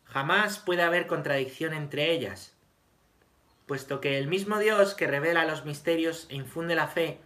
jamás 0.05 0.59
puede 0.59 0.83
haber 0.83 1.09
contradicción 1.09 1.75
entre 1.75 2.13
ellas, 2.13 2.55
puesto 3.67 4.01
que 4.01 4.17
el 4.17 4.29
mismo 4.29 4.61
Dios 4.61 4.95
que 4.95 5.09
revela 5.09 5.45
los 5.45 5.65
misterios 5.65 6.27
e 6.31 6.37
infunde 6.37 6.77
la 6.77 6.87
fe, 6.87 7.19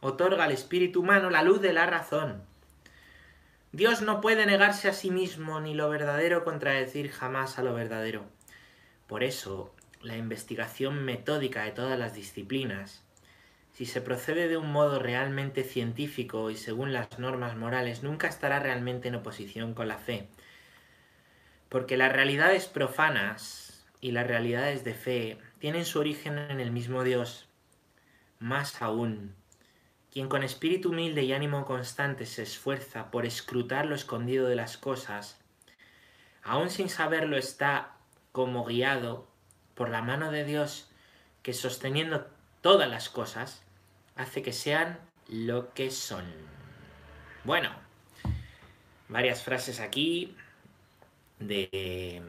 otorga 0.00 0.44
al 0.44 0.52
espíritu 0.52 1.00
humano 1.00 1.30
la 1.30 1.42
luz 1.42 1.60
de 1.60 1.72
la 1.72 1.86
razón. 1.86 2.42
Dios 3.72 4.00
no 4.00 4.20
puede 4.20 4.46
negarse 4.46 4.88
a 4.88 4.92
sí 4.92 5.10
mismo 5.10 5.60
ni 5.60 5.74
lo 5.74 5.90
verdadero 5.90 6.44
contradecir 6.44 7.10
jamás 7.10 7.58
a 7.58 7.62
lo 7.62 7.74
verdadero. 7.74 8.24
Por 9.06 9.22
eso, 9.22 9.74
la 10.02 10.16
investigación 10.16 11.04
metódica 11.04 11.64
de 11.64 11.72
todas 11.72 11.98
las 11.98 12.14
disciplinas, 12.14 13.04
si 13.72 13.86
se 13.86 14.00
procede 14.00 14.48
de 14.48 14.56
un 14.56 14.72
modo 14.72 14.98
realmente 14.98 15.64
científico 15.64 16.50
y 16.50 16.56
según 16.56 16.92
las 16.92 17.18
normas 17.18 17.56
morales, 17.56 18.02
nunca 18.02 18.26
estará 18.26 18.58
realmente 18.58 19.08
en 19.08 19.16
oposición 19.16 19.74
con 19.74 19.86
la 19.88 19.98
fe. 19.98 20.28
Porque 21.68 21.96
las 21.96 22.12
realidades 22.12 22.66
profanas 22.66 23.86
y 24.00 24.12
las 24.12 24.26
realidades 24.26 24.82
de 24.82 24.94
fe 24.94 25.38
tienen 25.58 25.84
su 25.84 26.00
origen 26.00 26.38
en 26.38 26.60
el 26.60 26.70
mismo 26.70 27.04
Dios. 27.04 27.48
Más 28.38 28.80
aún, 28.82 29.34
quien 30.18 30.28
con 30.28 30.42
espíritu 30.42 30.88
humilde 30.88 31.22
y 31.22 31.32
ánimo 31.32 31.64
constante 31.64 32.26
se 32.26 32.42
esfuerza 32.42 33.12
por 33.12 33.24
escrutar 33.24 33.86
lo 33.86 33.94
escondido 33.94 34.48
de 34.48 34.56
las 34.56 34.76
cosas, 34.76 35.38
aún 36.42 36.70
sin 36.70 36.88
saberlo 36.88 37.36
está 37.36 37.92
como 38.32 38.64
guiado 38.64 39.28
por 39.76 39.90
la 39.90 40.02
mano 40.02 40.32
de 40.32 40.44
Dios 40.44 40.90
que 41.44 41.52
sosteniendo 41.52 42.26
todas 42.62 42.90
las 42.90 43.08
cosas, 43.08 43.62
hace 44.16 44.42
que 44.42 44.52
sean 44.52 44.98
lo 45.28 45.72
que 45.72 45.92
son. 45.92 46.24
Bueno, 47.44 47.70
varias 49.08 49.44
frases 49.44 49.78
aquí 49.78 50.34
de, 51.38 52.20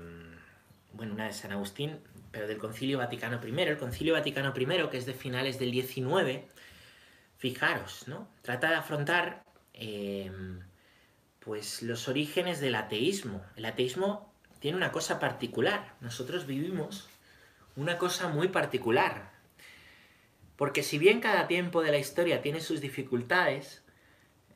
bueno, 0.93 1.15
una 1.15 1.25
de 1.25 1.34
San 1.34 1.53
Agustín, 1.53 1.98
pero 2.29 2.48
del 2.48 2.60
Concilio 2.60 3.00
Vaticano 3.00 3.39
I. 3.43 3.62
El 3.62 3.79
Concilio 3.79 4.13
Vaticano 4.13 4.53
I, 4.55 4.89
que 4.91 4.98
es 5.00 5.08
de 5.08 5.15
finales 5.15 5.58
del 5.58 5.72
19, 5.72 6.48
fijaros, 7.39 8.08
¿no? 8.08 8.27
Trata 8.43 8.69
de 8.69 8.75
afrontar 8.75 9.43
em, 9.74 10.60
pues 11.39 11.81
los 11.81 12.08
orígenes 12.08 12.60
del 12.60 12.75
ateísmo. 12.75 13.43
El 13.55 13.65
ateísmo 13.65 14.31
tiene 14.60 14.77
una 14.77 14.91
cosa 14.91 15.19
particular. 15.19 15.96
Nosotros 16.01 16.46
vivimos 16.46 17.10
una 17.75 17.98
cosa 17.98 18.27
muy 18.27 18.50
particular. 18.50 19.31
Porque 20.58 20.84
si 20.84 21.00
bien 21.00 21.22
cada 21.22 21.48
tiempo 21.48 21.81
de 21.81 21.91
la 21.91 21.98
historia 21.98 22.41
tiene 22.41 22.60
sus 22.60 22.81
dificultades, 22.81 23.84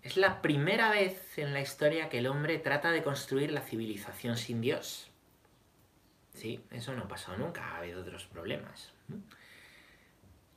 es 0.01 0.17
la 0.17 0.41
primera 0.41 0.89
vez 0.91 1.37
en 1.37 1.53
la 1.53 1.61
historia 1.61 2.09
que 2.09 2.17
el 2.17 2.27
hombre 2.27 2.59
trata 2.59 2.91
de 2.91 3.01
construir 3.01 3.53
la 3.53 3.61
civilización 3.61 4.35
sin 4.35 4.59
Dios. 4.59 5.09
Sí, 6.33 6.61
eso 6.71 6.93
no 6.93 7.03
ha 7.03 7.07
pasado 7.07 7.37
nunca, 7.37 7.65
ha 7.65 7.77
habido 7.77 8.01
otros 8.01 8.25
problemas. 8.25 8.91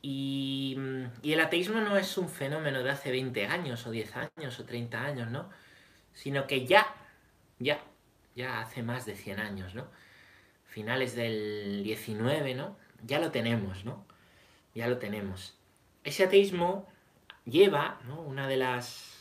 Y, 0.01 0.77
y, 1.23 1.33
el 1.33 1.39
ateísmo 1.39 1.81
no 1.81 1.97
es 1.97 2.17
un 2.17 2.29
fenómeno 2.29 2.83
de 2.83 2.91
hace 2.91 3.11
20 3.11 3.47
años, 3.47 3.85
o 3.87 3.91
10 3.91 4.15
años, 4.15 4.59
o 4.59 4.65
30 4.65 5.03
años, 5.03 5.31
¿no? 5.31 5.49
Sino 6.13 6.47
que 6.47 6.65
ya, 6.65 6.87
ya, 7.59 7.79
ya 8.35 8.61
hace 8.61 8.83
más 8.83 9.05
de 9.05 9.15
100 9.15 9.39
años, 9.39 9.75
¿no? 9.75 9.87
Finales 10.65 11.15
del 11.15 11.83
19, 11.83 12.55
¿no? 12.55 12.77
Ya 13.03 13.19
lo 13.19 13.31
tenemos, 13.31 13.85
¿no? 13.85 14.05
ya 14.77 14.87
lo 14.87 14.99
tenemos. 14.99 15.57
Ese 16.03 16.23
ateísmo 16.23 16.87
lleva, 17.45 17.99
Una 18.25 18.47
de 18.47 18.57
las 18.57 19.15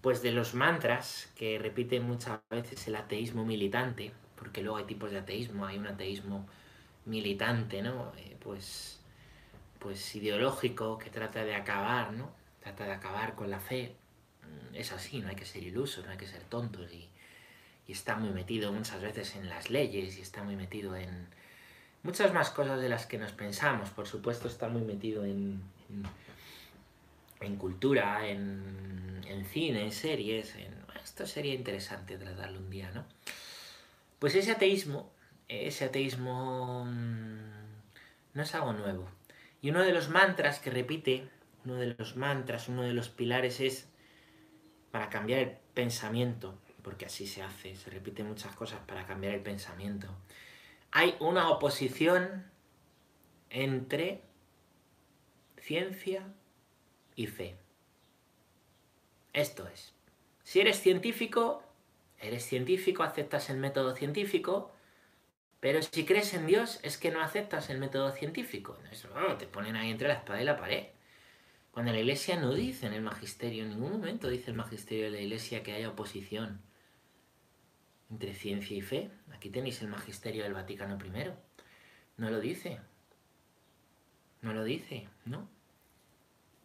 pues 0.00 0.22
de 0.22 0.32
los 0.32 0.54
mantras 0.54 1.30
que 1.36 1.58
repite 1.58 2.00
muchas 2.00 2.40
veces 2.50 2.88
el 2.88 2.96
ateísmo 2.96 3.44
militante, 3.44 4.12
porque 4.36 4.62
luego 4.62 4.78
hay 4.78 4.84
tipos 4.84 5.12
de 5.12 5.18
ateísmo, 5.18 5.64
hay 5.64 5.78
un 5.78 5.86
ateísmo 5.86 6.46
militante, 7.04 7.82
¿no? 7.82 8.12
Eh, 8.16 8.36
pues, 8.40 9.00
pues 9.82 10.14
ideológico 10.14 10.96
que 10.96 11.10
trata 11.10 11.44
de 11.44 11.56
acabar, 11.56 12.12
¿no? 12.12 12.30
Trata 12.62 12.84
de 12.84 12.92
acabar 12.92 13.34
con 13.34 13.50
la 13.50 13.58
fe. 13.58 13.96
Mm, 14.42 14.76
es 14.76 14.92
así, 14.92 15.20
no 15.20 15.28
hay 15.28 15.34
que 15.34 15.44
ser 15.44 15.64
iluso, 15.64 16.02
no 16.04 16.12
hay 16.12 16.16
que 16.16 16.28
ser 16.28 16.42
tontos 16.44 16.92
y, 16.92 17.08
está 17.88 18.16
muy 18.16 18.30
metido 18.30 18.72
muchas 18.72 19.02
veces 19.02 19.36
en 19.36 19.50
las 19.50 19.68
leyes 19.68 20.16
y 20.16 20.22
está 20.22 20.42
muy 20.42 20.56
metido 20.56 20.96
en, 20.96 21.26
muchas 22.02 22.32
más 22.32 22.48
cosas 22.48 22.80
de 22.80 22.88
las 22.88 23.04
que 23.04 23.18
nos 23.18 23.32
pensamos. 23.32 23.90
Por 23.90 24.06
supuesto, 24.06 24.48
está 24.48 24.68
muy 24.68 24.80
metido 24.80 25.26
en, 25.26 25.60
en, 27.40 27.56
cultura, 27.56 28.26
en, 28.26 29.20
en, 29.26 29.44
cine, 29.44 29.82
en 29.82 29.92
series. 29.92 30.54
En, 30.54 30.72
esto 31.04 31.26
sería 31.26 31.52
interesante 31.52 32.16
tratarlo 32.16 32.60
un 32.60 32.70
día, 32.70 32.90
¿no? 32.92 33.04
Pues 34.18 34.34
ese 34.36 34.52
ateísmo, 34.52 35.10
ese 35.48 35.84
ateísmo 35.84 36.86
mm, 36.86 37.62
no 38.32 38.42
es 38.42 38.54
algo 38.54 38.72
nuevo. 38.72 39.06
Y 39.62 39.70
uno 39.70 39.82
de 39.82 39.92
los 39.92 40.10
mantras 40.10 40.58
que 40.58 40.70
repite, 40.70 41.28
uno 41.64 41.76
de 41.76 41.94
los 41.96 42.16
mantras, 42.16 42.68
uno 42.68 42.82
de 42.82 42.92
los 42.92 43.08
pilares 43.08 43.60
es 43.60 43.88
para 44.90 45.08
cambiar 45.08 45.38
el 45.40 45.56
pensamiento, 45.72 46.58
porque 46.82 47.06
así 47.06 47.26
se 47.26 47.42
hace, 47.42 47.74
se 47.76 47.88
repite 47.88 48.22
muchas 48.22 48.54
cosas 48.54 48.80
para 48.86 49.06
cambiar 49.06 49.32
el 49.32 49.40
pensamiento 49.40 50.14
hay 50.92 51.16
una 51.20 51.48
oposición 51.48 52.44
entre 53.48 54.22
ciencia 55.58 56.32
y 57.16 57.26
fe. 57.26 57.56
Esto 59.32 59.66
es, 59.66 59.94
si 60.44 60.60
eres 60.60 60.78
científico, 60.80 61.62
eres 62.20 62.44
científico, 62.44 63.02
aceptas 63.02 63.48
el 63.48 63.56
método 63.56 63.96
científico, 63.96 64.70
pero 65.62 65.80
si 65.80 66.04
crees 66.04 66.34
en 66.34 66.48
Dios 66.48 66.80
es 66.82 66.98
que 66.98 67.12
no 67.12 67.22
aceptas 67.22 67.70
el 67.70 67.78
método 67.78 68.10
científico. 68.10 68.76
Eso, 68.90 69.08
te 69.38 69.46
ponen 69.46 69.76
ahí 69.76 69.92
entre 69.92 70.08
la 70.08 70.14
espada 70.14 70.42
y 70.42 70.44
la 70.44 70.56
pared. 70.56 70.88
Cuando 71.70 71.92
la 71.92 72.00
iglesia 72.00 72.36
no 72.36 72.52
dice 72.52 72.88
en 72.88 72.94
el 72.94 73.02
magisterio, 73.02 73.62
en 73.62 73.70
ningún 73.70 73.92
momento 73.92 74.28
dice 74.28 74.50
el 74.50 74.56
magisterio 74.56 75.04
de 75.04 75.12
la 75.12 75.20
iglesia 75.20 75.62
que 75.62 75.72
haya 75.72 75.88
oposición 75.88 76.60
entre 78.10 78.34
ciencia 78.34 78.76
y 78.76 78.80
fe. 78.80 79.12
Aquí 79.30 79.50
tenéis 79.50 79.80
el 79.82 79.88
magisterio 79.88 80.42
del 80.42 80.52
Vaticano 80.52 80.98
I. 80.98 81.30
No 82.16 82.28
lo 82.28 82.40
dice. 82.40 82.80
No 84.40 84.54
lo 84.54 84.64
dice, 84.64 85.06
¿no? 85.26 85.48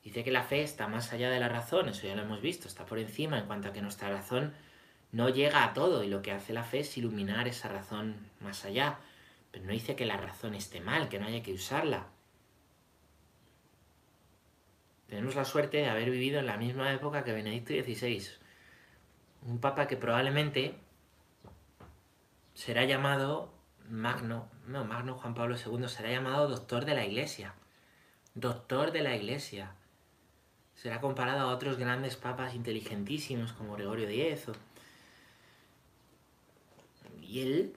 Dice 0.03 0.23
que 0.23 0.31
la 0.31 0.41
fe 0.41 0.63
está 0.63 0.87
más 0.87 1.13
allá 1.13 1.29
de 1.29 1.39
la 1.39 1.49
razón, 1.49 1.87
eso 1.89 2.07
ya 2.07 2.15
lo 2.15 2.23
hemos 2.23 2.41
visto, 2.41 2.67
está 2.67 2.87
por 2.87 2.97
encima 2.97 3.37
en 3.37 3.45
cuanto 3.45 3.67
a 3.67 3.73
que 3.73 3.83
nuestra 3.83 4.09
razón 4.09 4.55
no 5.11 5.29
llega 5.29 5.63
a 5.63 5.73
todo 5.73 6.03
y 6.03 6.07
lo 6.07 6.21
que 6.21 6.31
hace 6.31 6.53
la 6.53 6.63
fe 6.63 6.79
es 6.79 6.97
iluminar 6.97 7.47
esa 7.47 7.69
razón 7.69 8.29
más 8.39 8.65
allá. 8.65 8.99
Pero 9.51 9.65
no 9.65 9.71
dice 9.71 9.95
que 9.95 10.05
la 10.05 10.17
razón 10.17 10.53
esté 10.53 10.81
mal, 10.81 11.09
que 11.09 11.19
no 11.19 11.27
haya 11.27 11.41
que 11.41 11.53
usarla. 11.53 12.07
Tenemos 15.07 15.35
la 15.35 15.45
suerte 15.45 15.77
de 15.77 15.89
haber 15.89 16.09
vivido 16.09 16.39
en 16.39 16.45
la 16.45 16.57
misma 16.57 16.91
época 16.93 17.23
que 17.23 17.31
Benedicto 17.31 17.73
XVI. 17.73 18.27
Un 19.43 19.59
papa 19.59 19.87
que 19.87 19.95
probablemente 19.95 20.75
será 22.53 22.83
llamado 22.83 23.53
Magno, 23.89 24.49
no, 24.65 24.83
Magno 24.83 25.15
Juan 25.15 25.33
Pablo 25.33 25.55
II 25.55 25.87
será 25.87 26.11
llamado 26.11 26.49
doctor 26.49 26.83
de 26.83 26.95
la 26.95 27.05
Iglesia. 27.05 27.53
Doctor 28.35 28.91
de 28.91 29.01
la 29.01 29.15
Iglesia. 29.15 29.71
será 30.75 30.99
comparado 30.99 31.39
a 31.39 31.53
otros 31.55 31.77
grandes 31.77 32.17
papas 32.17 32.53
inteligentísimos 32.53 33.53
como 33.53 33.75
Gregorio 33.75 34.09
X. 34.09 34.51
Y 37.37 37.41
él, 37.41 37.73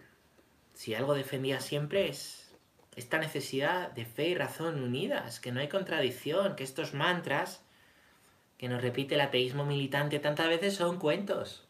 si 0.72 0.94
algo 0.94 1.12
defendía 1.12 1.60
siempre, 1.60 2.08
es 2.08 2.50
esta 2.96 3.18
necesidad 3.18 3.90
de 3.92 4.06
fe 4.06 4.28
y 4.28 4.34
razón 4.34 4.82
unidas, 4.82 5.38
que 5.38 5.52
no 5.52 5.60
hay 5.60 5.68
contradicción, 5.68 6.56
que 6.56 6.64
estos 6.64 6.94
mantras 6.94 7.62
que 8.56 8.70
nos 8.70 8.80
repite 8.80 9.16
el 9.16 9.20
ateísmo 9.20 9.66
militante 9.66 10.18
tantas 10.18 10.48
veces 10.48 10.76
son 10.76 10.98
cuentos. 10.98 11.66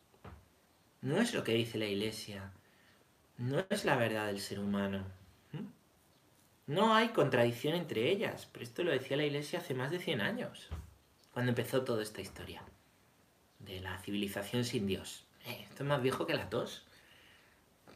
No 1.02 1.20
es 1.20 1.34
lo 1.34 1.42
que 1.42 1.54
dice 1.54 1.78
la 1.78 1.86
Iglesia. 1.86 2.52
No 3.38 3.64
es 3.68 3.84
la 3.84 3.96
verdad 3.96 4.28
del 4.28 4.38
ser 4.40 4.60
humano. 4.60 5.04
No 6.68 6.94
hay 6.94 7.08
contradicción 7.08 7.74
entre 7.74 8.08
ellas, 8.08 8.48
pero 8.52 8.62
esto 8.62 8.84
lo 8.84 8.92
decía 8.92 9.16
la 9.16 9.24
Iglesia 9.24 9.58
hace 9.58 9.74
más 9.74 9.90
de 9.90 9.98
100 9.98 10.20
años, 10.20 10.68
cuando 11.32 11.50
empezó 11.50 11.82
toda 11.82 12.04
esta 12.04 12.20
historia 12.20 12.62
de 13.58 13.80
la 13.80 13.98
civilización 13.98 14.64
sin 14.64 14.86
Dios. 14.86 15.24
Eh, 15.46 15.66
esto 15.68 15.82
es 15.82 15.88
más 15.88 16.00
viejo 16.00 16.24
que 16.26 16.34
la 16.34 16.48
tos. 16.48 16.84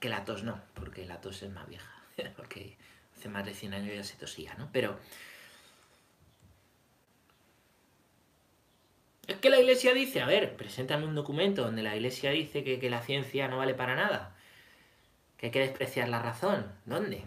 Que 0.05 0.11
la 0.11 0.23
tos 0.27 0.43
no, 0.43 0.61
porque 0.75 1.07
la 1.07 1.19
tos 1.23 1.43
es 1.43 1.51
más 1.51 1.67
vieja, 1.67 1.91
porque 2.37 2.77
hace 3.17 3.31
más 3.31 3.47
de 3.47 3.55
100 3.55 3.73
años 3.73 3.97
ya 3.97 4.05
se 4.05 4.17
tosía, 4.17 4.55
¿no? 4.59 4.69
Pero 4.71 4.99
Es 9.27 9.39
que 9.39 9.49
la 9.49 9.59
iglesia 9.59 9.95
dice, 9.95 10.21
a 10.21 10.27
ver, 10.27 10.59
preséntame 10.59 11.07
un 11.07 11.15
documento 11.15 11.63
donde 11.63 11.83
la 11.83 11.97
iglesia 11.97 12.33
dice 12.33 12.63
que, 12.63 12.91
la 12.91 13.01
ciencia 13.01 13.49
no 13.49 13.57
vale 13.57 13.73
para 13.73 13.95
nada, 13.95 14.37
que 15.39 15.47
hay 15.47 15.53
que 15.53 15.61
despreciar 15.61 16.11
la 16.11 16.21
razón. 16.21 16.71
¿Dónde? 16.85 17.23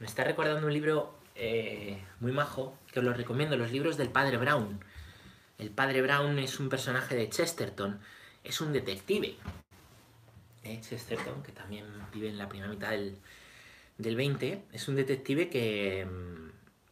Me 0.00 0.06
está 0.08 0.24
recordando 0.24 0.66
un 0.66 0.72
libro 0.72 1.16
eh, 1.36 2.02
muy 2.18 2.32
majo, 2.32 2.76
que 2.90 2.98
os 2.98 3.04
lo 3.04 3.14
recomiendo, 3.14 3.56
los 3.56 3.70
libros 3.70 3.96
del 3.96 4.08
padre 4.08 4.38
Brown. 4.38 4.84
El 5.58 5.70
padre 5.70 6.02
Brown 6.02 6.36
es 6.40 6.58
un 6.58 6.68
personaje 6.68 7.14
de 7.14 7.28
Chesterton, 7.28 8.00
es 8.42 8.60
un 8.60 8.72
detective. 8.72 9.36
¿Eh? 10.64 10.80
Chesterton, 10.80 11.42
que 11.42 11.52
también 11.52 11.84
vive 12.12 12.28
en 12.28 12.38
la 12.38 12.48
primera 12.48 12.70
mitad 12.70 12.90
del, 12.90 13.16
del 13.98 14.16
20, 14.16 14.64
es 14.72 14.88
un 14.88 14.96
detective 14.96 15.48
que, 15.50 16.06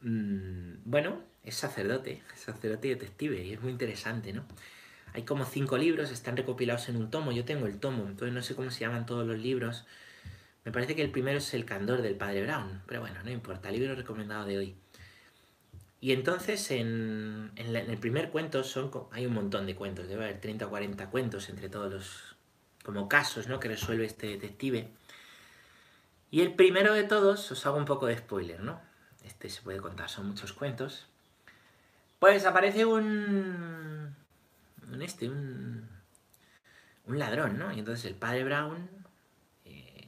mm, 0.02 0.09
mm, 0.09 0.83
bueno, 0.85 1.23
es 1.43 1.57
sacerdote, 1.57 2.23
sacerdote 2.37 2.88
y 2.88 2.91
detective, 2.91 3.43
y 3.43 3.52
es 3.52 3.61
muy 3.62 3.73
interesante, 3.73 4.33
¿no? 4.33 4.45
Hay 5.14 5.25
como 5.25 5.45
cinco 5.45 5.76
libros, 5.76 6.11
están 6.11 6.37
recopilados 6.37 6.88
en 6.88 6.97
un 6.97 7.11
tomo, 7.11 7.33
yo 7.33 7.45
tengo 7.45 7.67
el 7.67 7.79
tomo, 7.79 8.07
entonces 8.07 8.33
no 8.33 8.43
sé 8.43 8.55
cómo 8.55 8.71
se 8.71 8.81
llaman 8.81 9.05
todos 9.05 9.26
los 9.26 9.38
libros. 9.38 9.85
Me 10.64 10.73
parece 10.73 10.95
que 10.95 11.02
el 11.02 11.11
primero 11.11 11.38
es 11.38 11.52
El 11.55 11.64
Candor 11.64 12.02
del 12.02 12.14
Padre 12.14 12.43
Brown, 12.45 12.83
pero 12.87 13.00
bueno, 13.00 13.23
no 13.25 13.31
importa, 13.31 13.71
libro 13.71 13.95
recomendado 13.95 14.47
de 14.47 14.59
hoy. 14.59 14.76
Y 16.00 16.12
entonces 16.12 16.71
en, 16.71 17.52
el 17.57 17.99
primer 17.99 18.31
cuento 18.31 18.64
son, 18.64 18.91
hay 19.12 19.26
un 19.26 19.35
montón 19.35 19.67
de 19.67 19.75
cuentos, 19.76 20.09
debe 20.09 20.25
haber 20.25 20.41
30 20.41 20.67
o 20.67 20.71
40 20.71 21.11
cuentos 21.11 21.49
entre 21.49 21.69
todos 21.69 21.93
los 21.93 22.37
como 22.83 23.09
casos 23.09 23.47
¿no? 23.49 23.61
que 23.61 23.69
resuelve 23.69 24.05
este 24.05 24.27
detective. 24.29 24.91
Y 26.31 26.41
el 26.41 26.55
primero 26.55 26.95
de 26.95 27.05
todos, 27.05 27.51
os 27.51 27.67
hago 27.67 27.77
un 27.77 27.85
poco 27.85 28.07
de 28.07 28.17
spoiler, 28.17 28.61
¿no? 28.61 28.81
Este 29.25 29.49
se 29.51 29.62
puede 29.62 29.81
contar, 29.81 30.09
son 30.09 30.29
muchos 30.29 30.53
cuentos. 30.53 31.07
Pues 32.19 32.47
aparece 32.47 32.85
un. 32.85 34.15
un 34.91 35.03
este, 35.03 35.29
un. 35.29 35.89
un 37.07 37.19
ladrón, 37.19 37.59
¿no? 37.59 37.73
Y 37.73 37.81
entonces 37.81 38.05
el 38.07 38.15
padre 38.15 38.45
Brown. 38.45 38.89
Eh, 39.65 40.07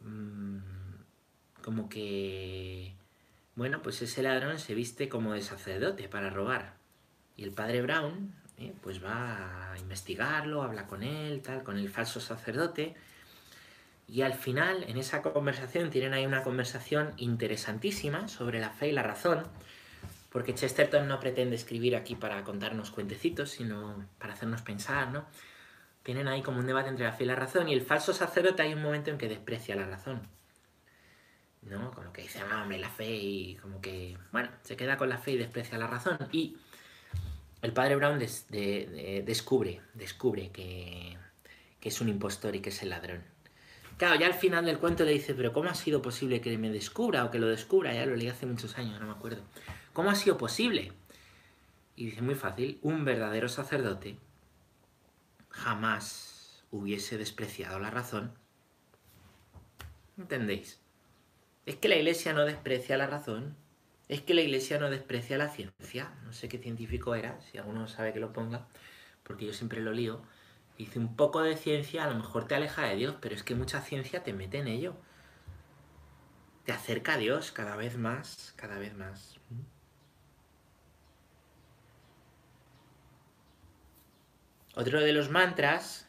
mm, 0.00 0.58
como 1.62 1.88
que. 1.88 2.94
Bueno, 3.54 3.82
pues 3.82 4.02
ese 4.02 4.22
ladrón 4.22 4.58
se 4.58 4.74
viste 4.74 5.08
como 5.08 5.34
de 5.34 5.42
sacerdote 5.42 6.08
para 6.08 6.30
robar. 6.30 6.74
Y 7.36 7.44
el 7.44 7.52
padre 7.52 7.82
Brown, 7.82 8.34
eh, 8.58 8.74
pues 8.82 9.02
va 9.02 9.72
a 9.72 9.78
investigarlo, 9.78 10.62
habla 10.62 10.86
con 10.86 11.02
él, 11.02 11.42
tal, 11.42 11.62
con 11.62 11.78
el 11.78 11.88
falso 11.88 12.20
sacerdote. 12.20 12.94
Y 14.06 14.22
al 14.22 14.34
final, 14.34 14.84
en 14.88 14.96
esa 14.96 15.22
conversación, 15.22 15.90
tienen 15.90 16.14
ahí 16.14 16.26
una 16.26 16.42
conversación 16.42 17.12
interesantísima 17.18 18.28
sobre 18.28 18.60
la 18.60 18.70
fe 18.70 18.88
y 18.88 18.92
la 18.92 19.02
razón 19.02 19.44
porque 20.30 20.54
Chesterton 20.54 21.08
no 21.08 21.20
pretende 21.20 21.56
escribir 21.56 21.96
aquí 21.96 22.14
para 22.14 22.44
contarnos 22.44 22.90
cuentecitos, 22.90 23.50
sino 23.50 24.06
para 24.18 24.34
hacernos 24.34 24.62
pensar, 24.62 25.10
¿no? 25.10 25.24
Tienen 26.02 26.28
ahí 26.28 26.42
como 26.42 26.58
un 26.58 26.66
debate 26.66 26.88
entre 26.88 27.04
la 27.04 27.12
fe 27.12 27.24
y 27.24 27.26
la 27.26 27.34
razón, 27.34 27.68
y 27.68 27.74
el 27.74 27.82
falso 27.82 28.12
sacerdote 28.12 28.62
hay 28.62 28.74
un 28.74 28.82
momento 28.82 29.10
en 29.10 29.18
que 29.18 29.28
desprecia 29.28 29.74
la 29.74 29.86
razón. 29.86 30.22
¿No? 31.62 31.90
Como 31.90 32.12
que 32.12 32.22
dice, 32.22 32.40
ah, 32.40 32.62
hombre, 32.62 32.78
la 32.78 32.88
fe, 32.88 33.10
y 33.10 33.56
como 33.56 33.80
que, 33.80 34.16
bueno, 34.32 34.48
se 34.62 34.76
queda 34.76 34.96
con 34.96 35.08
la 35.08 35.18
fe 35.18 35.32
y 35.32 35.38
desprecia 35.38 35.76
la 35.76 35.86
razón. 35.86 36.18
Y 36.32 36.56
el 37.62 37.72
padre 37.72 37.96
Brown 37.96 38.18
descubre, 38.18 39.80
descubre 39.94 40.50
que, 40.50 41.16
que 41.80 41.88
es 41.88 42.00
un 42.00 42.08
impostor 42.08 42.54
y 42.54 42.60
que 42.60 42.70
es 42.70 42.82
el 42.82 42.90
ladrón. 42.90 43.22
Claro, 43.96 44.14
ya 44.14 44.26
al 44.26 44.34
final 44.34 44.64
del 44.64 44.78
cuento 44.78 45.04
le 45.04 45.12
dice, 45.12 45.34
pero 45.34 45.52
¿cómo 45.52 45.68
ha 45.68 45.74
sido 45.74 46.00
posible 46.00 46.40
que 46.40 46.56
me 46.56 46.70
descubra 46.70 47.24
o 47.24 47.30
que 47.32 47.40
lo 47.40 47.48
descubra? 47.48 47.92
Ya 47.92 48.06
lo 48.06 48.14
leí 48.14 48.28
hace 48.28 48.46
muchos 48.46 48.78
años, 48.78 49.00
no 49.00 49.06
me 49.06 49.12
acuerdo. 49.12 49.42
¿Cómo 49.92 50.10
ha 50.10 50.14
sido 50.14 50.38
posible? 50.38 50.92
Y 51.96 52.06
dice 52.06 52.22
muy 52.22 52.36
fácil, 52.36 52.78
un 52.82 53.04
verdadero 53.04 53.48
sacerdote 53.48 54.16
jamás 55.50 56.62
hubiese 56.70 57.18
despreciado 57.18 57.80
la 57.80 57.90
razón. 57.90 58.32
¿Entendéis? 60.16 60.80
Es 61.66 61.74
que 61.74 61.88
la 61.88 61.96
iglesia 61.96 62.32
no 62.32 62.44
desprecia 62.44 62.96
la 62.96 63.08
razón, 63.08 63.56
es 64.08 64.22
que 64.22 64.34
la 64.34 64.40
iglesia 64.40 64.78
no 64.78 64.90
desprecia 64.90 65.38
la 65.38 65.48
ciencia. 65.48 66.12
No 66.24 66.32
sé 66.32 66.48
qué 66.48 66.58
científico 66.58 67.14
era, 67.14 67.40
si 67.42 67.58
alguno 67.58 67.86
sabe 67.88 68.12
que 68.12 68.20
lo 68.20 68.32
ponga, 68.32 68.66
porque 69.22 69.46
yo 69.46 69.52
siempre 69.52 69.80
lo 69.80 69.92
lío. 69.92 70.22
Dice, 70.78 70.98
un 70.98 71.16
poco 71.16 71.42
de 71.42 71.56
ciencia 71.56 72.04
a 72.04 72.08
lo 72.08 72.14
mejor 72.14 72.46
te 72.46 72.54
aleja 72.54 72.84
de 72.84 72.96
Dios, 72.96 73.16
pero 73.20 73.34
es 73.34 73.42
que 73.42 73.54
mucha 73.54 73.80
ciencia 73.82 74.22
te 74.22 74.32
mete 74.32 74.58
en 74.58 74.68
ello. 74.68 74.96
Te 76.64 76.72
acerca 76.72 77.14
a 77.14 77.18
Dios 77.18 77.52
cada 77.52 77.76
vez 77.76 77.98
más, 77.98 78.54
cada 78.56 78.78
vez 78.78 78.94
más. 78.94 79.38
Otro 84.74 85.00
de 85.00 85.12
los 85.12 85.28
mantras 85.30 86.08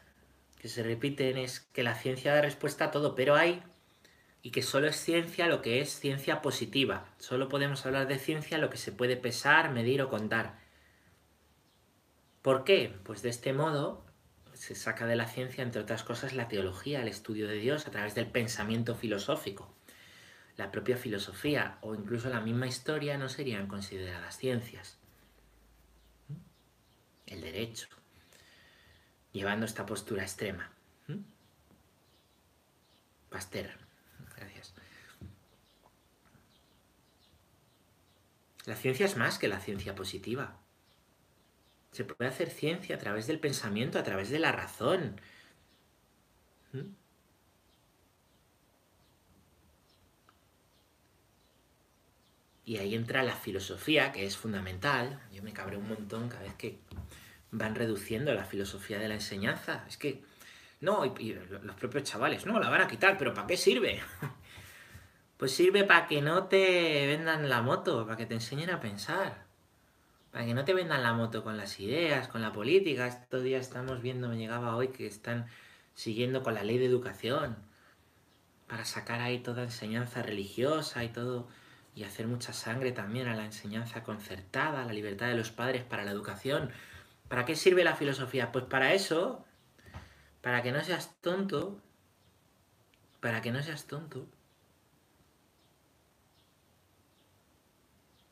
que 0.56 0.68
se 0.68 0.82
repiten 0.82 1.38
es 1.38 1.60
que 1.60 1.82
la 1.82 1.94
ciencia 1.94 2.34
da 2.34 2.40
respuesta 2.40 2.86
a 2.86 2.90
todo, 2.90 3.14
pero 3.14 3.34
hay 3.34 3.62
y 4.42 4.50
que 4.50 4.62
solo 4.62 4.88
es 4.88 4.96
ciencia 4.96 5.46
lo 5.46 5.62
que 5.62 5.80
es 5.80 5.98
ciencia 5.98 6.40
positiva. 6.42 7.06
Solo 7.18 7.48
podemos 7.48 7.84
hablar 7.84 8.06
de 8.06 8.18
ciencia 8.18 8.58
lo 8.58 8.70
que 8.70 8.78
se 8.78 8.92
puede 8.92 9.16
pesar, 9.16 9.70
medir 9.70 10.00
o 10.02 10.08
contar. 10.08 10.58
¿Por 12.42 12.64
qué? 12.64 12.96
Pues 13.04 13.22
de 13.22 13.28
este 13.28 13.52
modo 13.52 14.04
se 14.54 14.74
saca 14.74 15.06
de 15.06 15.16
la 15.16 15.26
ciencia, 15.26 15.62
entre 15.62 15.82
otras 15.82 16.02
cosas, 16.02 16.32
la 16.32 16.48
teología, 16.48 17.02
el 17.02 17.08
estudio 17.08 17.48
de 17.48 17.56
Dios 17.56 17.86
a 17.86 17.90
través 17.90 18.14
del 18.14 18.26
pensamiento 18.26 18.94
filosófico. 18.94 19.74
La 20.56 20.70
propia 20.70 20.96
filosofía 20.96 21.78
o 21.80 21.94
incluso 21.94 22.28
la 22.28 22.40
misma 22.40 22.66
historia 22.66 23.18
no 23.18 23.28
serían 23.28 23.66
consideradas 23.66 24.36
ciencias. 24.36 24.98
El 27.26 27.42
derecho, 27.42 27.88
llevando 29.32 29.66
esta 29.66 29.86
postura 29.86 30.22
extrema. 30.22 30.70
¿Mm? 31.06 31.18
Pasteur, 33.30 33.89
gracias. 34.40 34.74
La 38.66 38.76
ciencia 38.76 39.06
es 39.06 39.16
más 39.16 39.38
que 39.38 39.48
la 39.48 39.60
ciencia 39.60 39.94
positiva. 39.94 40.58
Se 41.92 42.04
puede 42.04 42.30
hacer 42.30 42.50
ciencia 42.50 42.96
a 42.96 42.98
través 42.98 43.26
del 43.26 43.40
pensamiento, 43.40 43.98
a 43.98 44.02
través 44.02 44.30
de 44.30 44.38
la 44.38 44.52
razón. 44.52 45.20
¿Mm? 46.72 46.94
Y 52.64 52.76
ahí 52.76 52.94
entra 52.94 53.24
la 53.24 53.34
filosofía, 53.34 54.12
que 54.12 54.24
es 54.26 54.36
fundamental. 54.36 55.20
Yo 55.32 55.42
me 55.42 55.52
cabré 55.52 55.76
un 55.76 55.88
montón 55.88 56.28
cada 56.28 56.42
vez 56.42 56.54
que 56.54 56.78
van 57.50 57.74
reduciendo 57.74 58.32
la 58.32 58.44
filosofía 58.44 59.00
de 59.00 59.08
la 59.08 59.14
enseñanza. 59.14 59.84
Es 59.88 59.96
que, 59.96 60.22
no, 60.80 61.04
y, 61.04 61.34
los 61.62 61.76
propios 61.76 62.04
chavales, 62.04 62.46
no, 62.46 62.58
la 62.58 62.70
van 62.70 62.82
a 62.82 62.88
quitar, 62.88 63.18
pero 63.18 63.34
¿para 63.34 63.46
qué 63.46 63.56
sirve? 63.56 64.00
Pues 65.36 65.52
sirve 65.52 65.84
para 65.84 66.06
que 66.06 66.20
no 66.20 66.48
te 66.48 67.06
vendan 67.06 67.48
la 67.48 67.62
moto, 67.62 68.04
para 68.04 68.18
que 68.18 68.26
te 68.26 68.34
enseñen 68.34 68.68
a 68.68 68.78
pensar. 68.78 69.46
Para 70.32 70.44
que 70.44 70.52
no 70.52 70.66
te 70.66 70.74
vendan 70.74 71.02
la 71.02 71.14
moto 71.14 71.42
con 71.42 71.56
las 71.56 71.80
ideas, 71.80 72.28
con 72.28 72.42
la 72.42 72.52
política. 72.52 73.06
Estos 73.06 73.42
días 73.42 73.66
estamos 73.66 74.02
viendo, 74.02 74.28
me 74.28 74.36
llegaba 74.36 74.76
hoy, 74.76 74.88
que 74.88 75.06
están 75.06 75.46
siguiendo 75.94 76.42
con 76.42 76.52
la 76.52 76.62
ley 76.62 76.76
de 76.76 76.84
educación. 76.84 77.56
Para 78.66 78.84
sacar 78.84 79.22
ahí 79.22 79.38
toda 79.38 79.62
enseñanza 79.62 80.20
religiosa 80.20 81.04
y 81.04 81.08
todo. 81.08 81.48
Y 81.94 82.04
hacer 82.04 82.26
mucha 82.26 82.52
sangre 82.52 82.92
también 82.92 83.26
a 83.26 83.34
la 83.34 83.46
enseñanza 83.46 84.02
concertada, 84.02 84.82
a 84.82 84.84
la 84.84 84.92
libertad 84.92 85.28
de 85.28 85.36
los 85.36 85.50
padres 85.50 85.84
para 85.84 86.04
la 86.04 86.10
educación. 86.10 86.70
¿Para 87.28 87.46
qué 87.46 87.56
sirve 87.56 87.82
la 87.82 87.96
filosofía? 87.96 88.52
Pues 88.52 88.66
para 88.66 88.92
eso, 88.92 89.42
para 90.42 90.62
que 90.62 90.72
no 90.72 90.82
seas 90.82 91.14
tonto, 91.20 91.80
para 93.20 93.42
que 93.42 93.52
no 93.52 93.62
seas 93.62 93.86
tonto. 93.86 94.26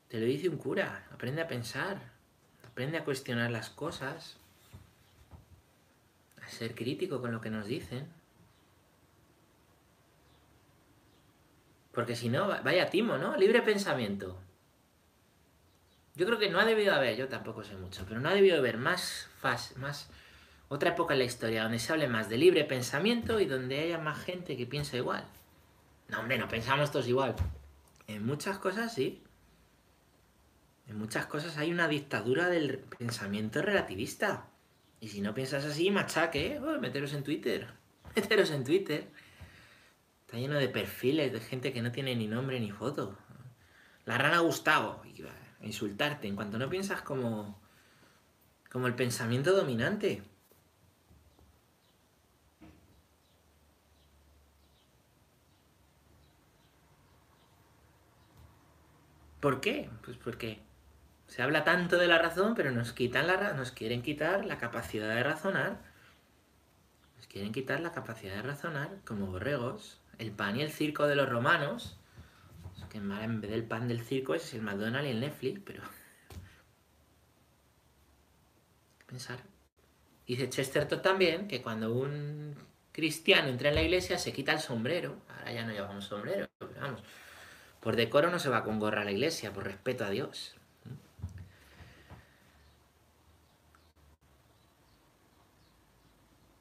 Te 0.09 0.19
lo 0.19 0.27
dice 0.27 0.49
un 0.49 0.57
cura. 0.57 1.07
Aprende 1.13 1.43
a 1.43 1.49
pensar. 1.49 2.01
Aprende 2.67 2.97
a 2.97 3.05
cuestionar 3.05 3.51
las 3.51 3.69
cosas. 3.69 4.39
A 6.43 6.49
ser 6.49 6.75
crítico 6.75 7.21
con 7.21 7.33
lo 7.33 7.41
que 7.41 7.51
nos 7.51 7.67
dicen. 7.67 8.09
Porque 11.93 12.17
si 12.17 12.29
no, 12.31 12.47
vaya 12.47 12.89
timo, 12.89 13.19
¿no? 13.19 13.37
Libre 13.37 13.61
pensamiento. 13.61 14.39
Yo 16.15 16.27
creo 16.27 16.39
que 16.39 16.49
no 16.49 16.59
ha 16.59 16.65
debido 16.65 16.95
haber, 16.95 17.17
yo 17.17 17.29
tampoco 17.29 17.63
sé 17.63 17.77
mucho, 17.77 18.05
pero 18.09 18.21
no 18.21 18.29
ha 18.29 18.35
debido 18.35 18.59
haber 18.59 18.77
más, 18.77 19.29
más 19.77 20.11
otra 20.69 20.91
época 20.91 21.15
en 21.15 21.21
la 21.21 21.25
historia 21.25 21.63
donde 21.63 21.79
se 21.79 21.93
hable 21.93 22.09
más 22.09 22.29
de 22.29 22.39
libre 22.39 22.65
pensamiento 22.65 23.41
y 23.41 23.47
donde 23.47 23.81
haya 23.81 23.99
más 23.99 24.19
gente 24.19 24.57
que 24.57 24.67
piensa 24.67 24.97
igual. 24.97 25.25
No, 26.09 26.21
hombre, 26.21 26.39
no 26.39 26.49
pensamos 26.49 26.91
todos 26.91 27.09
igual. 27.09 27.35
En 28.07 28.25
muchas 28.25 28.59
cosas 28.59 28.95
sí. 28.95 29.23
En 30.87 30.99
muchas 30.99 31.27
cosas 31.27 31.59
hay 31.59 31.71
una 31.71 31.89
dictadura 31.89 32.49
del 32.49 32.79
pensamiento 32.79 33.63
relativista. 33.63 34.47
Y 35.01 35.09
si 35.09 35.21
no 35.21 35.35
piensas 35.35 35.65
así, 35.65 35.91
machaque, 35.91 36.57
¿eh? 36.57 36.61
Meteros 36.81 37.13
en 37.13 37.23
Twitter. 37.23 37.69
Meteros 38.17 38.51
en 38.51 38.65
Twitter. 38.65 39.09
Está 40.27 40.39
lleno 40.39 40.59
de 40.59 40.69
perfiles 40.69 41.33
de 41.33 41.41
gente 41.41 41.73
que 41.73 41.83
no 41.83 41.93
tiene 41.93 42.15
ni 42.15 42.27
nombre 42.27 42.61
ni 42.61 42.71
foto. 42.71 43.19
La 44.05 44.19
rana 44.19 44.39
Gustavo 44.39 45.03
insultarte, 45.63 46.29
en 46.29 46.37
cuanto 46.37 46.59
no 46.59 46.69
piensas 46.69 47.03
como, 47.03 47.61
como 48.71 48.87
el 48.87 48.95
pensamiento 48.95 49.55
dominante. 49.55 50.23
¿Por 59.49 59.63
qué? 59.63 59.89
Pues 60.05 60.19
porque 60.19 60.61
se 61.27 61.41
habla 61.41 61.65
tanto 61.65 61.97
de 61.97 62.07
la 62.07 62.19
razón, 62.19 62.55
pero 62.55 62.71
nos 62.71 62.93
quitan 62.93 63.27
la 63.27 63.55
nos 63.55 63.71
quieren 63.71 64.03
quitar 64.03 64.45
la 64.45 64.59
capacidad 64.59 65.15
de 65.15 65.23
razonar. 65.23 65.79
Nos 67.17 67.27
quieren 67.29 67.51
quitar 67.51 67.81
la 67.81 67.93
capacidad 67.93 68.35
de 68.35 68.43
razonar 68.43 68.99
como 69.07 69.25
borregos. 69.25 70.03
El 70.19 70.33
pan 70.33 70.57
y 70.57 70.61
el 70.61 70.71
circo 70.71 71.07
de 71.07 71.17
los 71.17 71.31
romanos 71.31 71.97
que 72.91 72.99
en 72.99 73.41
vez 73.41 73.51
del 73.51 73.65
pan 73.65 73.89
del 73.89 74.03
circo 74.03 74.35
es 74.35 74.53
el 74.53 74.61
McDonald's 74.61 75.09
y 75.09 75.13
el 75.13 75.21
Netflix, 75.21 75.63
pero... 75.65 75.83
Pensar. 79.07 79.39
Dice 80.27 80.51
Chesterton 80.51 81.01
también 81.01 81.49
que 81.49 81.63
cuando 81.63 81.95
un 81.95 82.55
cristiano 82.93 83.49
entra 83.49 83.71
en 83.71 83.77
la 83.77 83.83
iglesia 83.83 84.19
se 84.19 84.31
quita 84.31 84.53
el 84.53 84.61
sombrero. 84.61 85.23
Ahora 85.31 85.53
ya 85.53 85.65
no 85.65 85.73
llevamos 85.73 86.05
sombrero, 86.05 86.47
pero 86.59 86.83
vamos. 86.83 87.03
Por 87.81 87.97
decoro 87.97 88.31
no 88.31 88.39
se 88.39 88.49
va 88.49 88.65
con 88.65 88.79
gorra 88.79 89.03
a 89.03 89.05
la 89.05 89.13
iglesia, 89.13 89.53
por 89.53 89.65
respeto 89.65 90.05
a 90.05 90.11
Dios. 90.11 90.55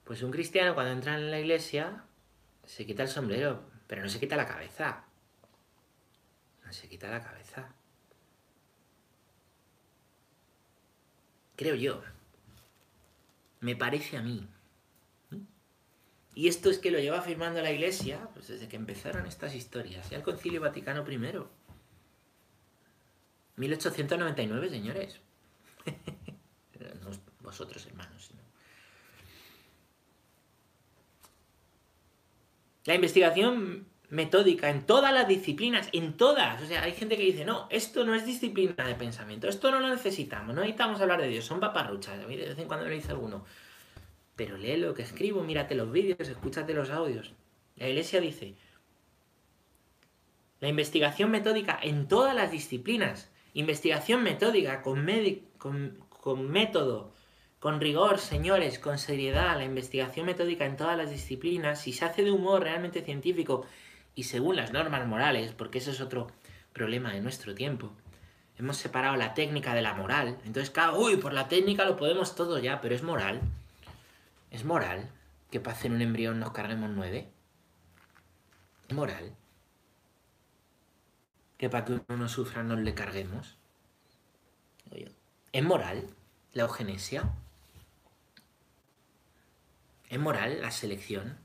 Pues 0.04 0.22
un 0.24 0.32
cristiano 0.32 0.74
cuando 0.74 0.94
entra 0.94 1.16
en 1.16 1.32
la 1.32 1.40
iglesia 1.40 2.04
se 2.66 2.86
quita 2.86 3.04
el 3.04 3.10
sombrero, 3.10 3.64
pero 3.88 4.02
no 4.02 4.10
se 4.10 4.20
quita 4.20 4.38
la 4.38 4.48
cabeza 4.48 5.08
se 6.72 6.88
quita 6.88 7.10
la 7.10 7.24
cabeza. 7.24 7.70
Creo 11.56 11.76
yo. 11.76 12.04
Me 13.62 13.76
parece 13.76 14.18
a 14.18 14.22
mí. 14.22 14.48
Y 16.38 16.48
esto 16.48 16.70
es 16.70 16.78
que 16.78 16.92
lo 16.92 17.00
lleva 17.00 17.18
afirmando 17.18 17.64
la 17.64 17.72
Iglesia 17.72 18.30
pues 18.36 18.48
desde 18.48 18.68
que 18.68 18.76
empezaron 18.76 19.26
estas 19.26 19.56
historias, 19.56 20.08
ya 20.12 20.18
el 20.18 20.22
Concilio 20.22 20.62
Vaticano 20.62 21.04
I. 21.10 21.18
1899, 23.56 24.70
señores. 24.70 25.20
no 27.02 27.10
vosotros, 27.42 27.84
hermanos. 27.88 28.30
La 32.86 32.94
investigación 32.94 33.88
metódica 34.10 34.70
en 34.70 34.86
todas 34.86 35.12
las 35.12 35.28
disciplinas, 35.28 35.90
en 35.92 36.18
todas. 36.18 36.62
O 36.62 36.68
sea, 36.68 36.84
hay 36.84 36.92
gente 36.92 37.18
que 37.18 37.24
dice, 37.24 37.46
no, 37.46 37.68
esto 37.72 38.04
no 38.04 38.14
es 38.14 38.28
disciplina 38.28 38.86
de 38.86 38.94
pensamiento, 38.94 39.48
esto 39.48 39.72
no 39.72 39.80
lo 39.80 39.90
necesitamos, 39.90 40.54
no 40.54 40.62
necesitamos 40.62 41.02
hablar 41.02 41.20
de 41.20 41.30
Dios, 41.30 41.46
son 41.46 41.60
paparruchas. 41.60 42.24
A 42.24 42.28
mí 42.28 42.36
de 42.38 42.50
vez 42.50 42.60
en 42.60 42.68
cuando 42.68 42.86
lo 42.86 42.92
dice 42.92 43.10
alguno. 43.10 43.44
Pero 44.38 44.56
lee 44.56 44.78
lo 44.78 44.94
que 44.94 45.02
escribo, 45.02 45.44
mírate 45.44 45.76
los 45.76 45.92
vídeos, 45.92 46.30
escúchate 46.30 46.74
los 46.74 46.92
audios. 46.92 47.34
La 47.76 47.90
iglesia 47.90 48.22
dice, 48.22 48.56
la 50.60 50.70
investigación 50.70 51.30
metódica 51.30 51.78
en 51.82 52.08
todas 52.08 52.34
las 52.34 52.52
disciplinas, 52.52 53.30
investigación 53.54 54.24
metódica 54.24 54.82
con, 54.82 55.06
con, 55.58 56.50
método, 56.50 57.12
con 57.60 57.82
rigor, 57.82 58.20
señores, 58.20 58.80
con 58.80 59.00
seriedad, 59.00 59.58
la 59.58 59.66
investigación 59.66 60.28
metódica 60.28 60.66
en 60.66 60.78
todas 60.78 60.98
las 60.98 61.10
disciplinas, 61.10 61.82
si 61.82 61.92
se 61.92 62.06
hace 62.06 62.24
de 62.24 62.32
un 62.32 62.44
modo 62.44 62.60
realmente 62.60 63.02
científico 63.02 63.66
y 64.16 64.24
según 64.24 64.56
las 64.56 64.72
normas 64.72 65.08
morales, 65.08 65.54
porque 65.54 65.80
ese 65.80 65.92
es 65.92 66.02
otro 66.02 66.28
problema 66.74 67.12
de 67.12 67.22
nuestro 67.22 67.54
tiempo. 67.54 67.92
Hemos 68.58 68.78
separado 68.78 69.16
la 69.16 69.36
técnica 69.36 69.76
de 69.76 69.84
la 69.84 69.94
moral. 69.94 70.38
Entonces, 70.46 70.72
claro, 70.72 71.00
uy, 71.00 71.18
por 71.18 71.34
la 71.34 71.48
técnica 71.48 71.86
lo 71.86 71.96
podemos 71.96 72.36
todo 72.36 72.58
ya, 72.58 72.82
pero 72.82 72.96
es 72.96 73.04
moral. 73.04 73.42
Es 74.52 74.64
moral 74.64 75.12
que 75.52 75.60
para 75.60 75.76
hacer 75.76 75.92
un 75.92 76.02
embrión 76.02 76.40
nos 76.40 76.52
carguemos 76.52 76.90
nueve. 76.90 77.30
Es 78.88 78.96
moral. 78.96 79.36
Que 81.58 81.70
para 81.70 81.86
que 81.86 81.94
uno 81.94 82.18
no 82.18 82.30
sufra 82.30 82.64
nos 82.64 82.80
le 82.80 82.94
carguemos. 82.94 83.58
Es 85.52 85.64
moral 85.64 86.08
la 86.54 86.64
eugenesia. 86.64 87.30
Es 90.10 90.20
moral 90.20 90.62
la 90.62 90.72
selección. 90.72 91.38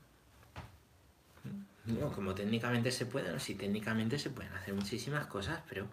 No, 1.84 2.12
como 2.12 2.34
técnicamente 2.34 2.92
se 2.92 3.06
puede, 3.06 3.38
sí, 3.40 3.56
técnicamente 3.56 4.18
se 4.18 4.30
pueden 4.30 4.52
hacer 4.52 4.74
muchísimas 4.74 5.26
cosas, 5.26 5.62
pero... 5.68 5.88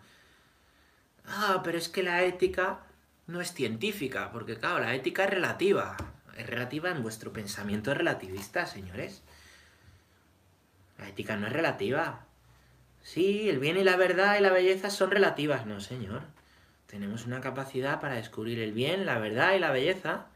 Ah, 1.25 1.61
pero 1.63 1.77
es 1.77 1.89
que 1.89 2.03
la 2.03 2.23
ética 2.23 2.81
no 3.27 3.41
es 3.41 3.53
científica, 3.53 4.31
porque 4.31 4.57
claro, 4.57 4.79
la 4.79 4.93
ética 4.93 5.23
es 5.23 5.31
relativa. 5.31 5.97
Es 6.39 6.47
relativa 6.47 6.89
en 6.89 7.03
vuestro 7.03 7.33
pensamiento 7.33 7.93
relativista, 7.93 8.65
señores. 8.65 9.23
La 10.97 11.09
ética 11.09 11.35
no 11.35 11.47
es 11.47 11.51
relativa. 11.51 12.27
Sí, 13.01 13.49
el 13.49 13.59
bien 13.59 13.75
y 13.75 13.83
la 13.83 13.97
verdad 13.97 14.37
y 14.39 14.41
la 14.41 14.49
belleza 14.49 14.89
son 14.89 15.11
relativas, 15.11 15.65
no, 15.65 15.81
señor. 15.81 16.21
Tenemos 16.87 17.25
una 17.25 17.41
capacidad 17.41 17.99
para 17.99 18.15
descubrir 18.15 18.59
el 18.59 18.71
bien, 18.71 19.05
la 19.05 19.19
verdad 19.19 19.53
y 19.53 19.59
la 19.59 19.71
belleza. 19.71 20.27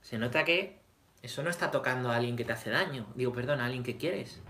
Se 0.00 0.16
nota 0.16 0.44
que 0.46 0.80
eso 1.20 1.42
no 1.42 1.50
está 1.50 1.70
tocando 1.70 2.10
a 2.10 2.16
alguien 2.16 2.38
que 2.38 2.46
te 2.46 2.54
hace 2.54 2.70
daño. 2.70 3.12
Digo, 3.14 3.34
perdón, 3.34 3.60
a 3.60 3.66
alguien 3.66 3.82
que 3.82 3.98
quieres. 3.98 4.40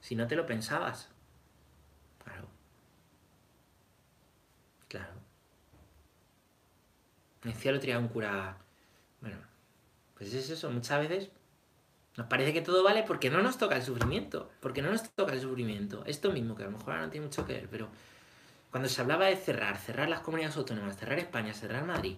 Si 0.00 0.16
no 0.16 0.26
te 0.26 0.34
lo 0.34 0.46
pensabas. 0.46 1.10
Claro. 2.24 2.48
Claro. 4.88 5.17
Me 7.42 7.52
decía 7.52 7.70
el 7.70 7.76
otro 7.76 7.86
día 7.86 7.98
un 7.98 8.08
cura. 8.08 8.58
Bueno, 9.20 9.38
pues 10.16 10.32
es 10.34 10.50
eso. 10.50 10.70
Muchas 10.70 11.00
veces 11.00 11.30
nos 12.16 12.26
parece 12.26 12.52
que 12.52 12.62
todo 12.62 12.82
vale 12.82 13.04
porque 13.04 13.30
no 13.30 13.42
nos 13.42 13.58
toca 13.58 13.76
el 13.76 13.82
sufrimiento. 13.82 14.50
Porque 14.60 14.82
no 14.82 14.90
nos 14.90 15.08
toca 15.14 15.32
el 15.32 15.40
sufrimiento. 15.40 16.04
Esto 16.04 16.32
mismo, 16.32 16.56
que 16.56 16.64
a 16.64 16.66
lo 16.66 16.72
mejor 16.72 16.94
ahora 16.94 17.06
no 17.06 17.10
tiene 17.10 17.26
mucho 17.26 17.46
que 17.46 17.52
ver, 17.52 17.68
pero 17.70 17.88
cuando 18.70 18.88
se 18.88 19.00
hablaba 19.00 19.26
de 19.26 19.36
cerrar, 19.36 19.78
cerrar 19.78 20.08
las 20.08 20.20
comunidades 20.20 20.56
autónomas, 20.56 20.96
cerrar 20.96 21.18
España, 21.18 21.54
cerrar 21.54 21.84
Madrid, 21.84 22.16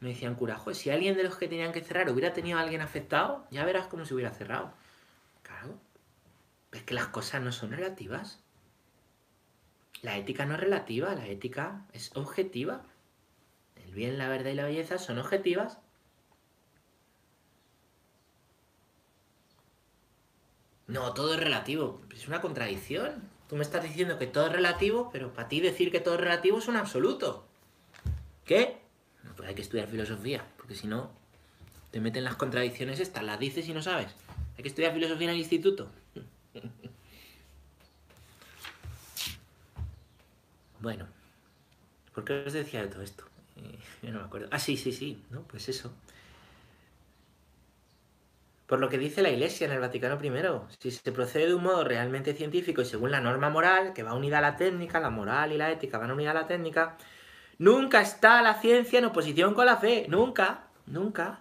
me 0.00 0.10
decían 0.10 0.36
cura, 0.36 0.60
si 0.72 0.90
alguien 0.90 1.16
de 1.16 1.24
los 1.24 1.36
que 1.36 1.48
tenían 1.48 1.72
que 1.72 1.80
cerrar 1.80 2.08
hubiera 2.10 2.32
tenido 2.32 2.58
a 2.58 2.62
alguien 2.62 2.82
afectado, 2.82 3.46
ya 3.50 3.64
verás 3.64 3.88
cómo 3.88 4.04
se 4.04 4.14
hubiera 4.14 4.30
cerrado. 4.30 4.72
Claro, 5.42 5.74
es 6.72 6.82
que 6.82 6.94
las 6.94 7.06
cosas 7.06 7.42
no 7.42 7.50
son 7.50 7.72
relativas. 7.72 8.40
La 10.02 10.16
ética 10.16 10.46
no 10.46 10.54
es 10.54 10.60
relativa, 10.60 11.14
la 11.14 11.26
ética 11.26 11.84
es 11.92 12.14
objetiva. 12.14 12.82
Bien, 13.98 14.16
la 14.16 14.28
verdad 14.28 14.52
y 14.52 14.54
la 14.54 14.64
belleza 14.64 14.96
son 14.96 15.18
objetivas. 15.18 15.76
No, 20.86 21.12
todo 21.14 21.34
es 21.34 21.40
relativo. 21.40 22.00
Es 22.14 22.28
una 22.28 22.40
contradicción. 22.40 23.28
Tú 23.48 23.56
me 23.56 23.62
estás 23.62 23.82
diciendo 23.82 24.16
que 24.16 24.28
todo 24.28 24.46
es 24.46 24.52
relativo, 24.52 25.10
pero 25.12 25.32
para 25.32 25.48
ti 25.48 25.58
decir 25.58 25.90
que 25.90 25.98
todo 25.98 26.14
es 26.14 26.20
relativo 26.20 26.58
es 26.58 26.68
un 26.68 26.76
absoluto. 26.76 27.44
¿Qué? 28.44 28.78
Pues 29.36 29.48
hay 29.48 29.56
que 29.56 29.62
estudiar 29.62 29.88
filosofía, 29.88 30.46
porque 30.58 30.76
si 30.76 30.86
no, 30.86 31.10
te 31.90 31.98
meten 31.98 32.22
las 32.22 32.36
contradicciones 32.36 33.00
estas, 33.00 33.24
las 33.24 33.40
dices 33.40 33.66
y 33.66 33.74
no 33.74 33.82
sabes. 33.82 34.14
Hay 34.56 34.62
que 34.62 34.68
estudiar 34.68 34.94
filosofía 34.94 35.26
en 35.26 35.34
el 35.34 35.40
instituto. 35.40 35.90
bueno, 40.80 41.08
¿por 42.14 42.24
qué 42.24 42.44
os 42.46 42.52
decía 42.52 42.82
de 42.82 42.86
todo 42.86 43.02
esto? 43.02 43.27
Yo 44.02 44.12
no 44.12 44.20
me 44.20 44.24
acuerdo. 44.24 44.48
Ah, 44.50 44.58
sí, 44.58 44.76
sí, 44.76 44.92
sí, 44.92 45.22
¿no? 45.30 45.42
Pues 45.42 45.68
eso. 45.68 45.92
por 48.68 48.80
lo 48.80 48.90
que 48.90 48.98
dice 48.98 49.22
la 49.22 49.30
Iglesia 49.30 49.66
en 49.66 49.72
el 49.72 49.80
Vaticano 49.80 50.18
I. 50.22 50.30
Si 50.78 50.90
se 50.90 51.10
procede 51.10 51.46
de 51.46 51.54
un 51.54 51.62
modo 51.62 51.84
realmente 51.84 52.34
científico 52.34 52.82
y 52.82 52.84
según 52.84 53.10
la 53.10 53.20
norma 53.20 53.48
moral, 53.48 53.94
que 53.94 54.02
va 54.02 54.12
unida 54.12 54.38
a 54.38 54.42
la 54.42 54.56
técnica, 54.56 55.00
la 55.00 55.08
moral 55.08 55.52
y 55.52 55.56
la 55.56 55.72
ética 55.72 55.96
van 55.96 56.10
unidas 56.10 56.36
a 56.36 56.40
la 56.40 56.46
técnica, 56.46 56.98
nunca 57.58 58.02
está 58.02 58.42
la 58.42 58.60
ciencia 58.60 58.98
en 58.98 59.06
oposición 59.06 59.54
con 59.54 59.64
la 59.64 59.78
fe. 59.78 60.04
Nunca, 60.10 60.64
nunca. 60.84 61.40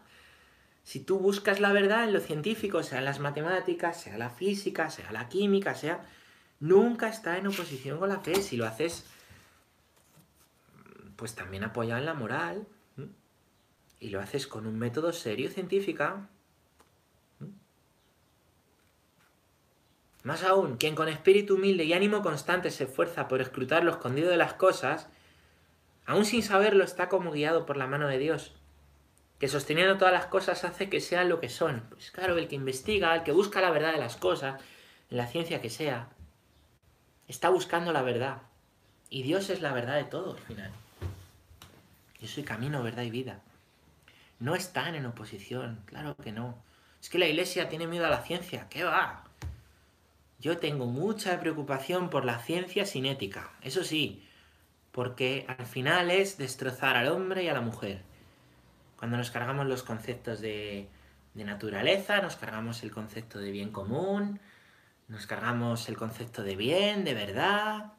Si 0.84 1.02
tú 1.02 1.20
buscas 1.20 1.60
la 1.60 1.74
verdad 1.74 2.06
en 2.06 2.14
lo 2.14 2.22
científico, 2.22 2.82
sea 2.82 3.00
en 3.00 3.06
las 3.06 3.20
matemáticas, 3.20 4.00
sea 4.00 4.18
la 4.18 4.30
física, 4.30 4.90
sea 4.90 5.12
la 5.12 5.28
química, 5.28 5.76
sea... 5.76 6.06
Nunca 6.60 7.10
está 7.10 7.38
en 7.38 7.46
oposición 7.46 8.00
con 8.00 8.10
la 8.10 8.20
fe. 8.20 8.42
Si 8.42 8.58
lo 8.58 8.66
haces, 8.66 9.06
pues 11.18 11.36
también 11.36 11.66
apoyado 11.66 12.00
en 12.00 12.06
la 12.06 12.14
moral. 12.14 12.66
Y 14.00 14.10
lo 14.10 14.22
haces 14.22 14.48
con 14.48 14.66
un 14.66 14.80
método 14.80 15.12
serio 15.12 15.50
científico, 15.50 16.28
Más 20.28 20.44
aún, 20.44 20.76
quien 20.76 20.94
con 20.94 21.08
espíritu 21.08 21.56
humilde 21.56 21.86
y 21.86 21.94
ánimo 21.94 22.22
constante 22.22 22.70
se 22.70 22.84
esfuerza 22.84 23.30
por 23.30 23.40
escrutar 23.40 23.86
lo 23.86 23.92
escondido 23.92 24.30
de 24.30 24.36
las 24.36 24.56
cosas, 24.56 25.08
aún 26.06 26.26
sin 26.26 26.44
saberlo 26.44 26.84
está 26.84 27.08
como 27.08 27.32
guiado 27.32 27.66
por 27.66 27.78
la 27.78 27.88
mano 27.88 28.10
de 28.10 28.18
Dios, 28.18 28.52
que 29.40 29.48
sosteniendo 29.48 29.98
todas 29.98 30.14
las 30.14 30.26
cosas 30.26 30.66
hace 30.66 30.90
que 30.90 31.00
sean 31.00 31.30
lo 31.30 31.40
que 31.40 31.48
son. 31.48 31.86
Pues 31.92 32.12
claro, 32.12 32.38
el 32.38 32.50
que 32.50 32.56
investiga, 32.56 33.16
el 33.16 33.24
que 33.24 33.32
busca 33.32 33.62
la 33.62 33.72
verdad 33.72 33.94
de 33.94 34.00
las 34.00 34.18
cosas, 34.18 34.62
en 35.10 35.16
la 35.16 35.28
ciencia 35.28 35.62
que 35.62 35.70
sea, 35.70 36.10
está 37.30 37.48
buscando 37.48 37.94
la 37.94 38.02
verdad. 38.02 38.42
Y 39.10 39.24
Dios 39.24 39.50
es 39.50 39.62
la 39.62 39.72
verdad 39.72 39.96
de 39.96 40.04
todo 40.04 40.34
al 40.34 40.40
final. 40.40 40.74
Yo 42.20 42.28
soy 42.28 42.44
camino, 42.44 42.84
verdad 42.84 43.04
y 43.04 43.12
vida. 43.12 43.42
No 44.40 44.56
están 44.56 44.96
en 44.96 45.06
oposición, 45.06 45.82
claro 45.86 46.16
que 46.16 46.32
no. 46.32 46.64
Es 47.02 47.10
que 47.10 47.20
la 47.20 47.28
iglesia 47.28 47.70
tiene 47.70 47.88
miedo 47.88 48.06
a 48.06 48.10
la 48.10 48.24
ciencia. 48.24 48.68
¿Qué 48.70 48.84
va? 48.84 49.24
Yo 50.40 50.58
tengo 50.58 50.86
mucha 50.86 51.40
preocupación 51.40 52.10
por 52.10 52.24
la 52.24 52.40
ciencia 52.40 52.86
sin 52.86 53.06
ética, 53.08 53.52
eso 53.62 53.84
sí, 53.84 54.28
porque 54.92 55.46
al 55.48 55.66
final 55.66 56.12
es 56.12 56.38
destrozar 56.38 56.96
al 56.96 57.08
hombre 57.08 57.44
y 57.44 57.48
a 57.48 57.54
la 57.54 57.62
mujer. 57.62 58.04
Cuando 58.98 59.18
nos 59.18 59.32
cargamos 59.32 59.66
los 59.66 59.82
conceptos 59.82 60.40
de, 60.40 60.90
de 61.34 61.44
naturaleza, 61.44 62.22
nos 62.22 62.36
cargamos 62.36 62.84
el 62.84 62.92
concepto 62.92 63.40
de 63.40 63.52
bien 63.52 63.72
común, 63.72 64.40
nos 65.08 65.26
cargamos 65.26 65.90
el 65.90 65.98
concepto 65.98 66.44
de 66.44 66.56
bien, 66.56 67.04
de 67.04 67.16
verdad. 67.16 67.94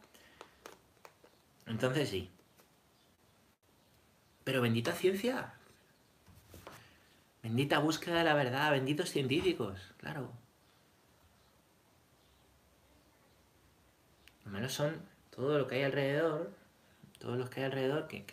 Entonces 1.66 2.08
sí. 2.08 2.30
Pero 4.48 4.62
bendita 4.62 4.92
ciencia. 4.92 5.52
Bendita 7.42 7.80
búsqueda 7.80 8.20
de 8.20 8.24
la 8.24 8.32
verdad, 8.32 8.70
benditos 8.70 9.10
científicos, 9.10 9.78
claro. 9.98 10.32
menos 14.46 14.72
son 14.72 15.02
todo 15.28 15.58
lo 15.58 15.66
que 15.66 15.74
hay 15.74 15.82
alrededor, 15.82 16.50
todos 17.18 17.36
los 17.36 17.50
que 17.50 17.60
hay 17.60 17.66
alrededor 17.66 18.08
que, 18.08 18.24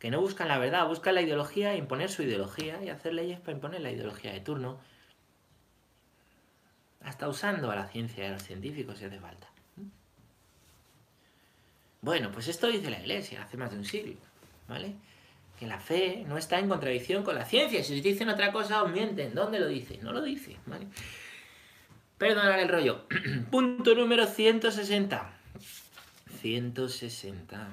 que, 0.00 0.10
no 0.10 0.20
buscan 0.20 0.48
la 0.48 0.58
verdad, 0.58 0.88
buscan 0.88 1.14
la 1.14 1.22
ideología, 1.22 1.76
imponer 1.76 2.10
su 2.10 2.24
ideología 2.24 2.82
y 2.82 2.88
hacer 2.88 3.14
leyes 3.14 3.38
para 3.38 3.52
imponer 3.52 3.82
la 3.82 3.92
ideología 3.92 4.32
de 4.32 4.40
turno. 4.40 4.80
Hasta 7.04 7.28
usando 7.28 7.70
a 7.70 7.76
la 7.76 7.86
ciencia 7.86 8.24
y 8.24 8.26
a 8.26 8.32
los 8.32 8.42
científicos 8.42 8.98
si 8.98 9.04
hace 9.04 9.20
falta. 9.20 9.46
Bueno, 12.00 12.32
pues 12.32 12.48
esto 12.48 12.66
dice 12.66 12.90
la 12.90 12.98
Iglesia 12.98 13.44
hace 13.44 13.56
más 13.56 13.70
de 13.70 13.76
un 13.76 13.84
siglo, 13.84 14.16
¿vale? 14.68 14.94
Que 15.58 15.66
la 15.66 15.80
fe 15.80 16.24
no 16.28 16.38
está 16.38 16.58
en 16.58 16.68
contradicción 16.68 17.24
con 17.24 17.34
la 17.34 17.44
ciencia. 17.44 17.82
Si 17.82 18.00
dicen 18.00 18.28
otra 18.28 18.52
cosa, 18.52 18.82
os 18.82 18.92
mienten. 18.92 19.34
¿Dónde 19.34 19.58
lo 19.58 19.66
dice? 19.66 19.98
No 20.02 20.12
lo 20.12 20.22
dice, 20.22 20.56
¿vale? 20.66 20.86
Perdonar 22.18 22.60
el 22.60 22.68
rollo. 22.68 23.06
Punto 23.50 23.94
número 23.94 24.26
160. 24.26 25.32
160. 26.40 27.68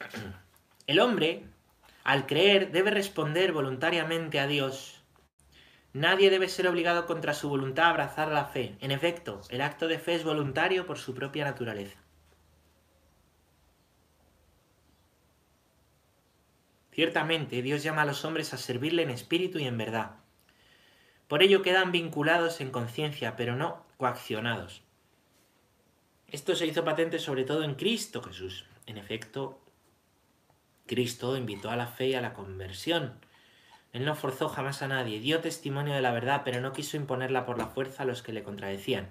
El 0.86 1.00
hombre, 1.00 1.44
al 2.04 2.26
creer, 2.26 2.72
debe 2.72 2.90
responder 2.90 3.52
voluntariamente 3.52 4.40
a 4.40 4.46
Dios. 4.46 4.91
Nadie 5.94 6.30
debe 6.30 6.48
ser 6.48 6.66
obligado 6.68 7.06
contra 7.06 7.34
su 7.34 7.48
voluntad 7.48 7.86
a 7.86 7.90
abrazar 7.90 8.28
la 8.28 8.46
fe. 8.46 8.76
En 8.80 8.90
efecto, 8.90 9.42
el 9.50 9.60
acto 9.60 9.88
de 9.88 9.98
fe 9.98 10.14
es 10.14 10.24
voluntario 10.24 10.86
por 10.86 10.98
su 10.98 11.14
propia 11.14 11.44
naturaleza. 11.44 11.98
Ciertamente, 16.92 17.62
Dios 17.62 17.82
llama 17.82 18.02
a 18.02 18.06
los 18.06 18.24
hombres 18.24 18.52
a 18.52 18.58
servirle 18.58 19.02
en 19.02 19.10
espíritu 19.10 19.58
y 19.58 19.64
en 19.64 19.78
verdad. 19.78 20.16
Por 21.28 21.42
ello 21.42 21.62
quedan 21.62 21.92
vinculados 21.92 22.60
en 22.60 22.70
conciencia, 22.70 23.36
pero 23.36 23.56
no 23.56 23.86
coaccionados. 23.96 24.82
Esto 26.28 26.54
se 26.54 26.66
hizo 26.66 26.84
patente 26.84 27.18
sobre 27.18 27.44
todo 27.44 27.64
en 27.64 27.74
Cristo 27.74 28.22
Jesús. 28.22 28.66
En 28.86 28.98
efecto, 28.98 29.60
Cristo 30.86 31.36
invitó 31.36 31.70
a 31.70 31.76
la 31.76 31.86
fe 31.86 32.08
y 32.08 32.14
a 32.14 32.20
la 32.20 32.34
conversión. 32.34 33.18
Él 33.92 34.06
no 34.06 34.14
forzó 34.14 34.48
jamás 34.48 34.80
a 34.80 34.88
nadie, 34.88 35.20
dio 35.20 35.40
testimonio 35.40 35.94
de 35.94 36.00
la 36.00 36.12
verdad, 36.12 36.42
pero 36.44 36.60
no 36.60 36.72
quiso 36.72 36.96
imponerla 36.96 37.44
por 37.44 37.58
la 37.58 37.66
fuerza 37.66 38.02
a 38.02 38.06
los 38.06 38.22
que 38.22 38.32
le 38.32 38.42
contradecían. 38.42 39.08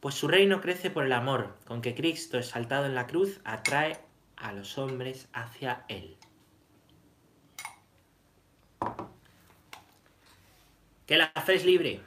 Pues 0.00 0.14
su 0.14 0.26
reino 0.26 0.60
crece 0.62 0.90
por 0.90 1.04
el 1.04 1.12
amor, 1.12 1.56
con 1.66 1.82
que 1.82 1.94
Cristo, 1.94 2.38
exaltado 2.38 2.86
en 2.86 2.94
la 2.94 3.06
cruz, 3.06 3.40
atrae 3.44 3.98
a 4.36 4.52
los 4.52 4.78
hombres 4.78 5.28
hacia 5.34 5.84
Él. 5.88 6.16
Que 11.06 11.16
la 11.16 11.28
fe 11.28 11.54
es 11.54 11.64
libre. 11.64 12.00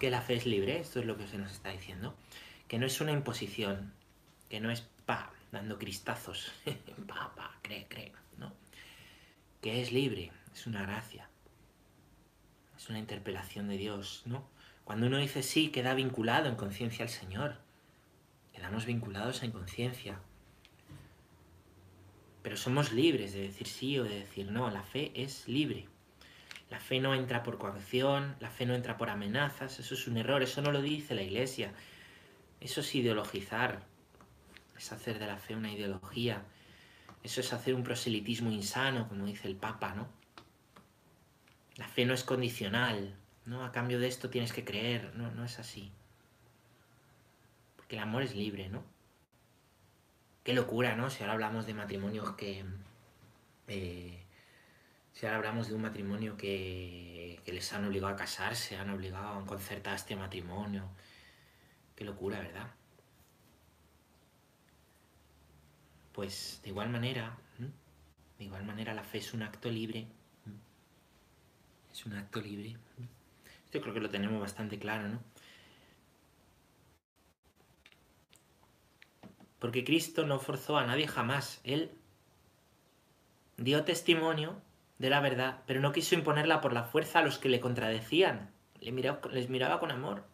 Que 0.00 0.10
la 0.10 0.20
fe 0.20 0.34
es 0.34 0.46
libre, 0.46 0.80
esto 0.80 1.00
es 1.00 1.06
lo 1.06 1.16
que 1.16 1.28
se 1.28 1.38
nos 1.38 1.52
está 1.52 1.70
diciendo. 1.70 2.16
Que 2.66 2.78
no 2.78 2.86
es 2.86 3.00
una 3.00 3.12
imposición. 3.12 3.94
Que 4.48 4.60
no 4.60 4.70
es 4.70 4.82
pa, 5.06 5.32
dando 5.52 5.78
cristazos. 5.78 6.52
pa, 7.06 7.32
pa, 7.34 7.58
cree, 7.62 7.86
cree. 7.88 8.12
¿no? 8.38 8.52
Que 9.60 9.80
es 9.80 9.92
libre, 9.92 10.32
es 10.52 10.66
una 10.66 10.82
gracia. 10.82 11.28
Es 12.84 12.90
una 12.90 12.98
interpelación 12.98 13.66
de 13.68 13.78
Dios, 13.78 14.24
¿no? 14.26 14.46
Cuando 14.84 15.06
uno 15.06 15.16
dice 15.16 15.42
sí, 15.42 15.70
queda 15.70 15.94
vinculado 15.94 16.50
en 16.50 16.54
conciencia 16.54 17.06
al 17.06 17.08
Señor. 17.08 17.56
Quedamos 18.52 18.84
vinculados 18.84 19.42
en 19.42 19.52
conciencia. 19.52 20.20
Pero 22.42 22.58
somos 22.58 22.92
libres 22.92 23.32
de 23.32 23.40
decir 23.40 23.68
sí 23.68 23.98
o 23.98 24.04
de 24.04 24.18
decir 24.18 24.50
no. 24.50 24.70
La 24.70 24.82
fe 24.82 25.12
es 25.14 25.48
libre. 25.48 25.88
La 26.68 26.78
fe 26.78 27.00
no 27.00 27.14
entra 27.14 27.42
por 27.42 27.56
coacción, 27.56 28.36
la 28.38 28.50
fe 28.50 28.66
no 28.66 28.74
entra 28.74 28.98
por 28.98 29.08
amenazas, 29.08 29.78
eso 29.78 29.94
es 29.94 30.06
un 30.06 30.18
error, 30.18 30.42
eso 30.42 30.60
no 30.60 30.70
lo 30.70 30.82
dice 30.82 31.14
la 31.14 31.22
Iglesia. 31.22 31.72
Eso 32.60 32.82
es 32.82 32.94
ideologizar, 32.94 33.82
es 34.76 34.92
hacer 34.92 35.18
de 35.18 35.26
la 35.26 35.38
fe 35.38 35.56
una 35.56 35.72
ideología, 35.72 36.44
eso 37.22 37.40
es 37.40 37.50
hacer 37.54 37.74
un 37.74 37.82
proselitismo 37.82 38.50
insano, 38.50 39.08
como 39.08 39.24
dice 39.24 39.48
el 39.48 39.56
Papa, 39.56 39.94
¿no? 39.94 40.23
La 41.76 41.88
fe 41.88 42.04
no 42.04 42.14
es 42.14 42.24
condicional, 42.24 43.16
¿no? 43.46 43.64
A 43.64 43.72
cambio 43.72 43.98
de 43.98 44.06
esto 44.06 44.30
tienes 44.30 44.52
que 44.52 44.64
creer, 44.64 45.12
no, 45.16 45.30
no 45.32 45.44
es 45.44 45.58
así. 45.58 45.92
Porque 47.76 47.96
el 47.96 48.02
amor 48.02 48.22
es 48.22 48.34
libre, 48.34 48.68
¿no? 48.68 48.84
Qué 50.44 50.52
locura, 50.52 50.94
¿no? 50.94 51.10
Si 51.10 51.22
ahora 51.22 51.32
hablamos 51.32 51.66
de 51.66 51.74
matrimonios 51.74 52.32
que... 52.36 52.64
Eh, 53.68 54.24
si 55.14 55.26
ahora 55.26 55.38
hablamos 55.38 55.68
de 55.68 55.74
un 55.74 55.82
matrimonio 55.82 56.36
que, 56.36 57.40
les 57.46 57.72
han 57.72 57.84
obligado 57.84 58.12
a 58.12 58.16
casarse, 58.16 58.76
han 58.76 58.90
obligado 58.90 59.38
a 59.38 59.46
concertar 59.46 59.94
este 59.94 60.16
matrimonio. 60.16 60.88
Qué 61.94 62.04
locura, 62.04 62.40
¿verdad? 62.40 62.68
Pues 66.12 66.60
de 66.62 66.70
igual 66.70 66.90
manera, 66.90 67.38
de 68.38 68.44
igual 68.44 68.64
manera 68.64 68.92
la 68.92 69.04
fe 69.04 69.18
es 69.18 69.32
un 69.34 69.42
acto 69.42 69.70
libre. 69.70 70.08
Es 71.94 72.04
un 72.06 72.14
acto 72.14 72.40
libre. 72.40 72.76
Yo 73.72 73.80
creo 73.80 73.94
que 73.94 74.00
lo 74.00 74.10
tenemos 74.10 74.40
bastante 74.40 74.80
claro, 74.80 75.06
¿no? 75.06 75.20
Porque 79.60 79.84
Cristo 79.84 80.26
no 80.26 80.40
forzó 80.40 80.76
a 80.76 80.84
nadie 80.84 81.06
jamás. 81.06 81.60
Él 81.62 81.92
dio 83.56 83.84
testimonio 83.84 84.60
de 84.98 85.08
la 85.08 85.20
verdad, 85.20 85.62
pero 85.66 85.80
no 85.80 85.92
quiso 85.92 86.16
imponerla 86.16 86.60
por 86.60 86.72
la 86.72 86.82
fuerza 86.82 87.20
a 87.20 87.22
los 87.22 87.38
que 87.38 87.48
le 87.48 87.60
contradecían. 87.60 88.50
les 88.80 89.48
miraba 89.48 89.78
con 89.78 89.92
amor. 89.92 90.24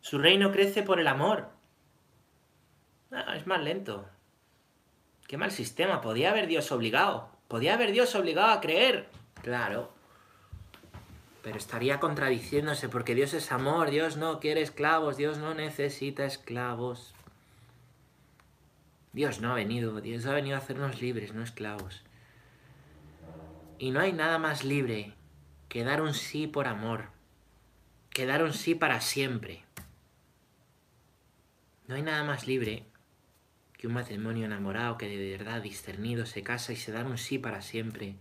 Su 0.00 0.18
reino 0.18 0.52
crece 0.52 0.82
por 0.82 0.98
el 0.98 1.06
amor. 1.06 1.50
es 3.36 3.46
más 3.46 3.62
lento. 3.62 4.08
Qué 5.28 5.36
mal 5.36 5.50
sistema. 5.50 6.00
Podía 6.00 6.30
haber 6.30 6.46
Dios 6.46 6.72
obligado. 6.72 7.28
Podía 7.46 7.74
haber 7.74 7.92
Dios 7.92 8.14
obligado 8.14 8.52
a 8.52 8.60
creer. 8.62 9.10
Claro. 9.42 9.91
Pero 11.42 11.58
estaría 11.58 11.98
contradiciéndose 12.00 12.88
porque 12.88 13.14
Dios 13.14 13.34
es 13.34 13.50
amor, 13.50 13.90
Dios 13.90 14.16
no 14.16 14.38
quiere 14.40 14.62
esclavos, 14.62 15.16
Dios 15.16 15.38
no 15.38 15.54
necesita 15.54 16.24
esclavos. 16.24 17.14
Dios 19.12 19.40
no 19.40 19.52
ha 19.52 19.54
venido, 19.54 20.00
Dios 20.00 20.24
ha 20.26 20.32
venido 20.32 20.56
a 20.56 20.60
hacernos 20.60 21.02
libres, 21.02 21.34
no 21.34 21.42
esclavos. 21.42 22.02
Y 23.78 23.90
no 23.90 24.00
hay 24.00 24.12
nada 24.12 24.38
más 24.38 24.64
libre 24.64 25.12
que 25.68 25.84
dar 25.84 26.00
un 26.00 26.14
sí 26.14 26.46
por 26.46 26.68
amor, 26.68 27.08
que 28.10 28.26
dar 28.26 28.44
un 28.44 28.52
sí 28.52 28.74
para 28.74 29.00
siempre. 29.00 29.64
No 31.88 31.96
hay 31.96 32.02
nada 32.02 32.22
más 32.24 32.46
libre 32.46 32.84
que 33.76 33.88
un 33.88 33.94
matrimonio 33.94 34.46
enamorado 34.46 34.96
que 34.96 35.08
de 35.08 35.36
verdad 35.36 35.60
discernido 35.60 36.24
se 36.24 36.42
casa 36.42 36.72
y 36.72 36.76
se 36.76 36.92
da 36.92 37.04
un 37.04 37.18
sí 37.18 37.38
para 37.38 37.60
siempre. 37.60 38.14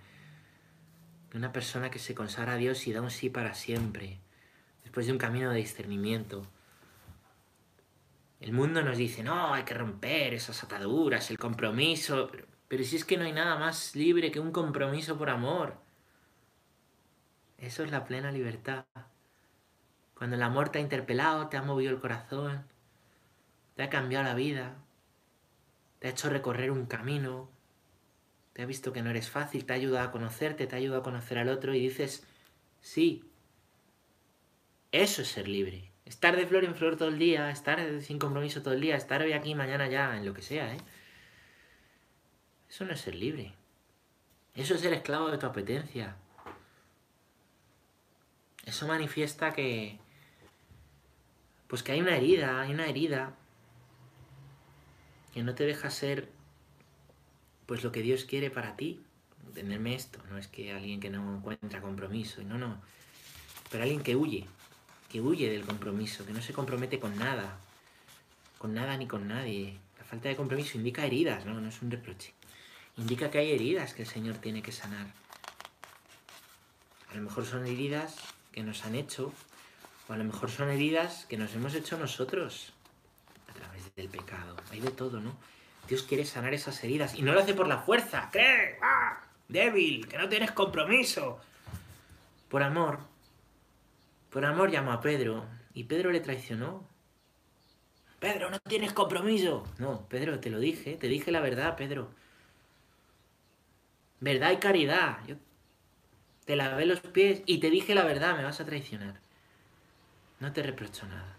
Una 1.34 1.54
persona 1.54 1.90
que 1.90 2.00
se 2.00 2.14
consagra 2.14 2.54
a 2.54 2.58
Dios 2.58 2.88
y 2.88 2.94
da 2.94 3.02
un 3.02 3.12
sí 3.12 3.30
para 3.30 3.54
siempre, 3.54 4.20
después 4.84 5.06
de 5.06 5.14
un 5.14 5.18
camino 5.18 5.50
de 5.52 5.58
discernimiento. 5.58 6.46
El 8.42 8.54
mundo 8.54 8.82
nos 8.82 8.98
dice, 8.98 9.24
no, 9.24 9.54
hay 9.54 9.64
que 9.64 9.76
romper 9.76 10.34
esas 10.34 10.64
ataduras, 10.64 11.30
el 11.30 11.38
compromiso. 11.38 12.32
Pero, 12.68 12.84
si 12.84 12.96
es 12.96 13.06
que 13.06 13.16
no 13.16 13.24
hay 13.24 13.34
nada 13.34 13.56
más 13.58 13.96
libre 13.96 14.32
que 14.32 14.40
un 14.40 14.52
compromiso 14.52 15.18
por 15.18 15.30
amor. 15.30 15.76
Eso 17.60 17.84
es 17.84 17.92
la 17.92 18.04
plena 18.04 18.32
libertad. 18.32 18.86
Cuando 20.16 20.36
el 20.36 20.42
amor 20.42 20.70
te 20.70 20.80
ha 20.80 20.82
interpelado, 20.82 21.48
te 21.48 21.58
ha 21.58 21.62
movido 21.62 21.92
el 21.92 22.00
corazón, 22.00 22.66
te 23.76 23.84
ha 23.84 23.90
cambiado 23.90 24.26
la 24.26 24.34
vida, 24.34 24.76
te 26.00 26.08
ha 26.08 26.12
hecho 26.12 26.30
recorrer 26.30 26.72
un 26.72 26.88
camino, 26.88 27.50
te 28.62 28.66
ha 28.66 28.68
visto 28.68 28.94
que 28.94 29.02
no 29.02 29.10
eres 29.10 29.28
fácil, 29.28 29.66
te 29.66 29.74
ha 29.74 29.76
ayudado 29.76 30.08
a 30.08 30.12
conocerte, 30.12 30.68
te 30.68 30.76
ha 30.76 30.78
ayudado 30.78 31.02
a 31.02 31.04
conocer 31.04 31.40
al 31.40 31.50
otro 31.50 31.74
y 31.74 31.80
dices, 31.80 32.24
sí, 32.80 33.28
eso 34.92 35.24
es 35.24 35.30
ser 35.30 35.48
libre. 35.48 35.90
Estar 36.06 36.36
de 36.36 36.46
flor 36.46 36.64
en 36.64 36.76
flor 36.76 36.96
todo 36.96 37.10
el 37.10 37.18
día, 37.18 37.50
estar 37.50 38.04
sin 38.04 38.20
compromiso 38.20 38.62
todo 38.62 38.76
el 38.76 38.82
día, 38.82 38.96
estar 38.96 39.24
hoy 39.24 39.34
aquí, 39.34 39.56
mañana 39.56 39.88
ya, 39.88 40.16
en 40.16 40.28
lo 40.28 40.36
que 40.36 40.44
sea, 40.44 40.76
¿eh? 40.76 40.78
Eso 42.70 42.86
no 42.86 42.94
es 42.94 43.02
ser 43.02 43.16
libre. 43.16 43.56
Eso 44.54 44.76
es 44.76 44.82
ser 44.82 44.94
esclavo 44.94 45.32
de 45.32 45.40
tu 45.40 45.48
apetencia. 45.48 46.16
Eso 48.64 48.86
manifiesta 48.86 49.54
que... 49.54 49.98
Pues 51.68 51.82
que 51.82 51.94
hay 51.94 52.02
una 52.02 52.16
herida, 52.16 52.62
hay 52.62 52.74
una 52.74 52.86
herida 52.86 53.34
que 55.34 55.42
no 55.42 55.56
te 55.56 55.66
deja 55.66 55.90
ser 55.90 56.30
pues 57.72 57.86
lo 57.86 57.94
que 57.94 58.02
Dios 58.02 58.26
quiere 58.26 58.52
para 58.52 58.76
ti. 58.76 59.00
Entenderme 59.48 59.96
esto, 59.96 60.20
no 60.30 60.38
es 60.38 60.50
que 60.50 60.74
alguien 60.74 61.00
que 61.00 61.10
no 61.10 61.38
encuentra 61.38 61.80
compromiso, 61.80 62.44
no, 62.44 62.58
no. 62.58 62.82
Pero 63.70 63.84
alguien 63.84 64.04
que 64.04 64.14
huye, 64.14 64.46
que 65.08 65.22
huye 65.22 65.50
del 65.50 65.64
compromiso, 65.64 66.26
que 66.26 66.34
no 66.34 66.42
se 66.42 66.52
compromete 66.52 67.00
con 67.00 67.18
nada, 67.18 67.58
con 68.58 68.74
nada 68.74 68.98
ni 68.98 69.08
con 69.08 69.30
nadie. 69.30 69.80
La 69.98 70.04
falta 70.04 70.28
de 70.28 70.36
compromiso 70.36 70.78
indica 70.78 71.06
heridas, 71.06 71.46
no, 71.46 71.62
no 71.62 71.70
es 71.70 71.82
un 71.82 71.90
reproche. 71.90 72.34
Indica 72.98 73.32
que 73.32 73.38
hay 73.38 73.52
heridas 73.52 73.94
que 73.94 74.02
el 74.02 74.10
Señor 74.10 74.36
tiene 74.40 74.62
que 74.62 74.74
sanar. 74.74 75.08
A 77.10 77.16
lo 77.16 77.22
mejor 77.22 77.46
son 77.46 77.66
heridas 77.66 78.18
que 78.52 78.64
nos 78.64 78.84
han 78.84 78.96
hecho, 78.96 79.32
o 80.10 80.12
a 80.12 80.18
lo 80.18 80.26
mejor 80.26 80.52
son 80.52 80.68
heridas 80.72 81.26
que 81.30 81.38
nos 81.38 81.54
hemos 81.54 81.74
hecho 81.74 81.98
nosotros 81.98 82.74
a 83.48 83.54
través 83.54 83.96
del 83.96 84.10
pecado. 84.10 84.58
Hay 84.72 84.82
de 84.82 84.92
todo, 84.92 85.22
¿no? 85.22 85.38
Dios 85.92 86.04
quiere 86.04 86.24
sanar 86.24 86.54
esas 86.54 86.82
heridas 86.86 87.16
y 87.16 87.22
no 87.22 87.34
lo 87.34 87.42
hace 87.42 87.54
por 87.54 87.68
la 87.68 87.80
fuerza. 87.80 88.30
¿Qué? 88.32 88.78
¡Ah! 88.82 89.22
Débil, 89.50 90.08
que 90.08 90.18
no 90.18 90.30
tienes 90.30 90.52
compromiso. 90.52 91.42
Por 92.48 92.64
amor, 92.64 93.00
por 94.30 94.46
amor 94.46 94.72
llamó 94.72 94.94
a 94.94 95.02
Pedro 95.02 95.46
y 95.74 95.84
Pedro 95.84 96.10
le 96.10 96.22
traicionó. 96.22 96.88
Pedro, 98.22 98.50
no 98.50 98.58
tienes 98.60 98.94
compromiso. 98.94 99.68
No, 99.80 100.08
Pedro, 100.08 100.40
te 100.40 100.50
lo 100.50 100.62
dije, 100.62 100.96
te 100.96 101.10
dije 101.10 101.30
la 101.30 101.42
verdad, 101.42 101.76
Pedro. 101.76 102.10
Verdad 104.22 104.52
y 104.52 104.58
caridad. 104.60 105.18
Te 106.46 106.56
lavé 106.56 106.86
los 106.86 107.02
pies 107.02 107.42
y 107.46 107.58
te 107.58 107.70
dije 107.70 107.94
la 107.96 108.06
verdad, 108.06 108.38
me 108.38 108.46
vas 108.46 108.62
a 108.62 108.66
traicionar. 108.66 109.20
No 110.40 110.54
te 110.54 110.64
reprocho 110.64 111.06
nada. 111.08 111.36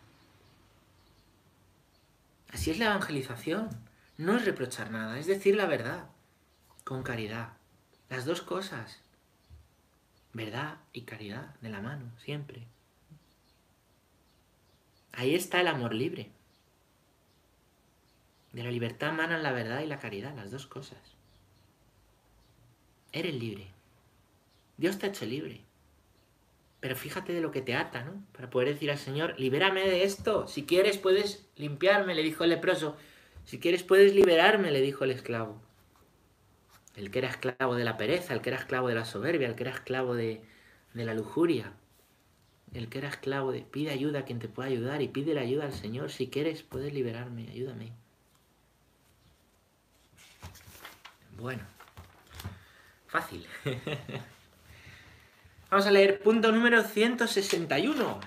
Así 2.53 2.71
es 2.71 2.79
la 2.79 2.85
evangelización. 2.85 3.92
No 4.23 4.37
es 4.37 4.45
reprochar 4.45 4.93
nada, 4.93 5.19
es 5.19 5.27
decir 5.27 5.57
la 5.57 5.67
verdad, 5.67 6.05
con 6.85 7.03
caridad. 7.03 7.55
Las 8.09 8.25
dos 8.25 8.41
cosas. 8.41 9.01
Verdad 10.33 10.77
y 10.93 11.01
caridad 11.01 11.57
de 11.61 11.71
la 11.71 11.81
mano, 11.81 12.13
siempre. 12.19 12.63
Ahí 15.11 15.35
está 15.35 15.61
el 15.61 15.67
amor 15.67 15.93
libre. 15.93 16.31
De 18.53 18.63
la 18.63 18.71
libertad 18.71 19.09
emanan 19.09 19.43
la 19.43 19.51
verdad 19.51 19.81
y 19.81 19.87
la 19.87 19.99
caridad, 19.99 20.37
las 20.37 20.53
dos 20.53 20.69
cosas. 20.69 21.01
Eres 23.11 23.35
libre. 23.35 23.67
Dios 24.77 25.01
te 25.01 25.07
ha 25.07 25.09
hecho 25.09 25.27
libre. 25.27 25.63
Pero 26.79 26.95
fíjate 26.95 27.33
de 27.33 27.41
lo 27.41 27.51
que 27.51 27.61
te 27.61 27.75
ata, 27.75 28.05
¿no? 28.05 28.23
Para 28.31 28.51
poder 28.51 28.69
decir 28.69 28.93
al 28.93 28.99
Señor, 28.99 29.35
libérame 29.41 29.81
de 29.81 30.05
esto. 30.05 30.47
Si 30.47 30.65
quieres 30.65 30.97
puedes 30.97 31.45
limpiarme, 31.57 32.15
le 32.15 32.23
dijo 32.23 32.45
el 32.45 32.51
leproso. 32.51 32.97
Si 33.45 33.59
quieres 33.59 33.83
puedes 33.83 34.15
liberarme, 34.15 34.71
le 34.71 34.81
dijo 34.81 35.05
el 35.05 35.11
esclavo. 35.11 35.61
El 36.97 37.11
que 37.11 37.19
era 37.21 37.29
esclavo 37.29 37.75
de 37.75 37.85
la 37.85 37.97
pereza, 37.97 38.35
el 38.35 38.43
que 38.43 38.51
era 38.51 38.59
esclavo 38.59 38.89
de 38.89 38.95
la 38.95 39.05
soberbia, 39.05 39.49
el 39.49 39.55
que 39.55 39.65
era 39.65 39.73
esclavo 39.73 40.15
de, 40.15 40.43
la 40.95 41.15
lujuria 41.15 41.73
el 42.75 42.89
que 42.89 42.99
era 42.99 43.09
esclavo 43.09 43.53
de 43.53 43.61
pide 43.61 43.91
ayuda 43.91 44.21
a 44.21 44.25
quien 44.25 44.39
te 44.39 44.49
pueda 44.49 44.69
ayudar 44.69 45.03
y 45.03 45.09
pide 45.09 45.35
la 45.35 45.43
ayuda 45.43 45.65
al 45.65 45.75
Señor. 45.75 46.11
Si 46.11 46.29
quieres, 46.29 46.63
puedes 46.63 46.95
liberarme, 46.95 47.49
ayúdame. 47.51 47.93
Bueno, 51.37 51.63
fácil. 53.09 53.47
Vamos 55.71 55.87
a 55.87 55.91
leer 55.91 56.23
punto 56.23 56.51
número 56.51 56.83
161. 56.83 58.21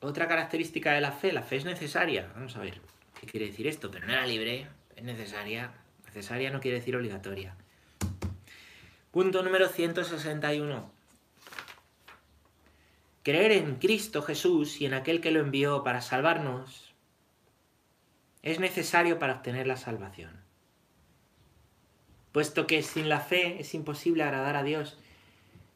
Otra 0.00 0.28
característica 0.28 0.92
de 0.92 1.00
la 1.00 1.12
fe, 1.12 1.32
la 1.32 1.42
fe 1.42 1.56
es 1.56 1.64
necesaria. 1.64 2.30
Vamos 2.34 2.54
a 2.56 2.60
ver 2.60 2.80
quiere 3.26 3.46
decir 3.46 3.66
esto, 3.66 3.90
pero 3.90 4.06
no 4.06 4.12
era 4.12 4.26
libre, 4.26 4.68
es 4.94 5.04
necesaria. 5.04 5.72
Necesaria 6.06 6.50
no 6.50 6.60
quiere 6.60 6.78
decir 6.78 6.96
obligatoria. 6.96 7.56
Punto 9.10 9.42
número 9.42 9.68
161. 9.68 10.90
Creer 13.22 13.52
en 13.52 13.76
Cristo 13.76 14.22
Jesús 14.22 14.80
y 14.80 14.86
en 14.86 14.94
aquel 14.94 15.20
que 15.20 15.30
lo 15.30 15.40
envió 15.40 15.82
para 15.82 16.00
salvarnos 16.00 16.94
es 18.42 18.60
necesario 18.60 19.18
para 19.18 19.34
obtener 19.34 19.66
la 19.66 19.76
salvación. 19.76 20.30
Puesto 22.30 22.66
que 22.66 22.82
sin 22.82 23.08
la 23.08 23.20
fe 23.20 23.60
es 23.60 23.74
imposible 23.74 24.22
agradar 24.22 24.54
a 24.54 24.62
Dios 24.62 24.98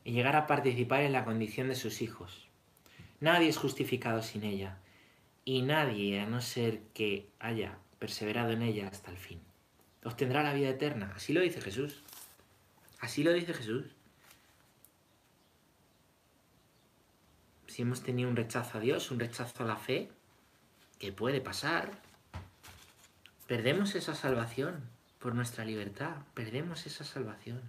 y 0.04 0.12
llegar 0.12 0.36
a 0.36 0.46
participar 0.46 1.02
en 1.02 1.12
la 1.12 1.24
condición 1.24 1.68
de 1.68 1.74
sus 1.74 2.02
hijos. 2.02 2.48
Nadie 3.18 3.48
es 3.48 3.56
justificado 3.56 4.22
sin 4.22 4.44
ella, 4.44 4.78
y 5.52 5.62
nadie, 5.62 6.20
a 6.20 6.26
no 6.26 6.40
ser 6.40 6.80
que 6.94 7.28
haya 7.40 7.76
perseverado 7.98 8.52
en 8.52 8.62
ella 8.62 8.86
hasta 8.86 9.10
el 9.10 9.16
fin, 9.16 9.40
obtendrá 10.04 10.44
la 10.44 10.54
vida 10.54 10.68
eterna. 10.68 11.12
Así 11.16 11.32
lo 11.32 11.40
dice 11.40 11.60
Jesús. 11.60 12.04
Así 13.00 13.24
lo 13.24 13.32
dice 13.32 13.52
Jesús. 13.52 13.84
si 17.66 17.82
hemos 17.82 18.02
tenido 18.02 18.28
un 18.28 18.36
rechazo 18.36 18.78
a 18.78 18.80
Dios, 18.80 19.10
un 19.10 19.18
rechazo 19.18 19.64
a 19.64 19.66
la 19.66 19.76
fe, 19.76 20.10
que 20.98 21.12
puede 21.12 21.40
pasar, 21.40 21.90
perdemos 23.46 23.94
esa 23.96 24.14
salvación 24.14 24.88
por 25.18 25.34
nuestra 25.34 25.64
libertad, 25.64 26.16
perdemos 26.34 26.86
esa 26.86 27.04
salvación. 27.04 27.60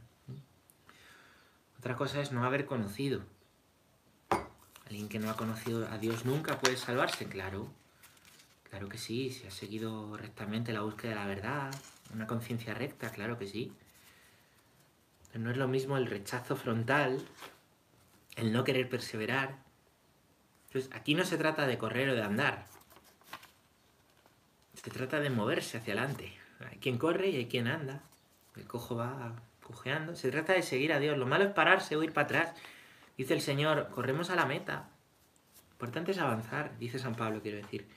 Otra 1.80 1.96
cosa 1.96 2.20
es 2.20 2.32
no 2.32 2.44
haber 2.44 2.66
conocido. 2.66 3.22
Alguien 4.92 5.10
que 5.10 5.18
no 5.18 5.32
ha 5.32 5.38
conocido 5.38 5.88
a 5.88 5.98
Dios 5.98 6.26
nunca 6.26 6.60
puede 6.60 6.76
salvarse, 6.76 7.26
claro. 7.26 7.72
Claro 8.70 8.90
que 8.90 8.98
sí, 8.98 9.32
si 9.32 9.48
ha 9.48 9.52
seguido 9.52 10.18
rectamente 10.18 10.74
la 10.74 10.82
búsqueda 10.82 11.12
de 11.12 11.16
la 11.16 11.26
verdad, 11.26 11.74
una 12.14 12.28
conciencia 12.28 12.74
recta, 12.74 13.10
claro 13.10 13.40
que 13.40 13.48
sí. 13.48 13.72
Pero 15.32 15.44
no 15.44 15.50
es 15.50 15.58
lo 15.58 15.68
mismo 15.68 15.98
el 15.98 16.06
rechazo 16.06 16.56
frontal, 16.56 17.26
el 18.36 18.52
no 18.52 18.64
querer 18.64 18.88
perseverar, 18.88 19.58
entonces, 20.72 20.90
aquí 20.94 21.16
no 21.16 21.26
se 21.26 21.38
trata 21.38 21.68
de 21.68 21.78
correr 21.78 22.10
o 22.10 22.16
de 22.16 22.24
andar. 22.24 22.66
Se 24.74 24.90
trata 24.90 25.20
de 25.20 25.30
moverse 25.30 25.78
hacia 25.78 25.94
adelante. 25.94 26.34
Hay 26.70 26.78
quien 26.78 26.98
corre 26.98 27.28
y 27.28 27.36
hay 27.36 27.48
quien 27.48 27.68
anda. 27.68 28.04
El 28.56 28.66
cojo 28.68 28.96
va 28.96 29.36
cojeando. 29.62 30.16
Se 30.16 30.32
trata 30.32 30.54
de 30.54 30.62
seguir 30.62 30.94
a 30.94 31.00
Dios. 31.00 31.18
Lo 31.18 31.26
malo 31.26 31.44
es 31.44 31.52
pararse 31.52 31.98
o 31.98 32.04
ir 32.04 32.14
para 32.14 32.24
atrás. 32.24 32.56
Dice 33.18 33.34
el 33.34 33.42
Señor, 33.42 33.90
corremos 33.90 34.30
a 34.30 34.36
la 34.36 34.46
meta. 34.46 34.90
Lo 35.68 35.72
importante 35.74 36.12
es 36.12 36.18
avanzar, 36.18 36.78
dice 36.78 37.00
San 37.00 37.16
Pablo, 37.16 37.42
quiero 37.42 37.58
decir. 37.58 37.88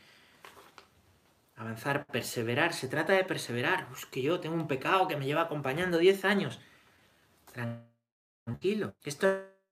Avanzar, 1.56 2.06
perseverar. 2.06 2.72
Se 2.72 2.88
trata 2.88 3.12
de 3.12 3.24
perseverar. 3.24 3.86
Es 3.96 4.06
que 4.06 4.22
yo 4.22 4.40
tengo 4.40 4.56
un 4.56 4.66
pecado 4.66 5.06
que 5.06 5.16
me 5.16 5.26
lleva 5.26 5.42
acompañando 5.42 5.98
10 5.98 6.24
años. 6.24 6.60
Tranquilo. 7.52 8.94
Esto 9.04 9.26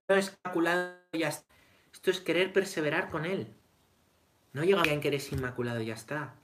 no 0.07 0.15
es 0.15 0.37
calculado 0.41 0.95
ya 1.11 1.27
está. 1.27 1.53
Esto 1.91 2.09
es 2.09 2.21
querer 2.21 2.53
perseverar 2.53 3.09
con 3.09 3.25
Él. 3.25 3.53
No 4.53 4.63
llega 4.63 4.81
a 4.81 4.99
que 4.99 5.07
eres 5.07 5.31
inmaculado 5.31 5.81
y 5.81 5.87
ya 5.87 5.93
está. 5.93 6.35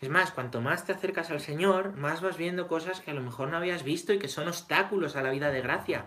Es 0.00 0.08
más, 0.08 0.32
cuanto 0.32 0.60
más 0.60 0.84
te 0.84 0.92
acercas 0.92 1.30
al 1.30 1.40
Señor, 1.40 1.96
más 1.96 2.20
vas 2.20 2.36
viendo 2.36 2.66
cosas 2.66 3.00
que 3.00 3.12
a 3.12 3.14
lo 3.14 3.22
mejor 3.22 3.48
no 3.48 3.56
habías 3.56 3.84
visto 3.84 4.12
y 4.12 4.18
que 4.18 4.28
son 4.28 4.48
obstáculos 4.48 5.14
a 5.14 5.22
la 5.22 5.30
vida 5.30 5.50
de 5.50 5.60
gracia. 5.60 6.06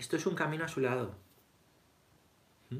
Esto 0.00 0.16
es 0.16 0.24
un 0.24 0.34
camino 0.34 0.64
a 0.64 0.68
su 0.68 0.80
lado. 0.80 1.14
¿Mm? 2.70 2.78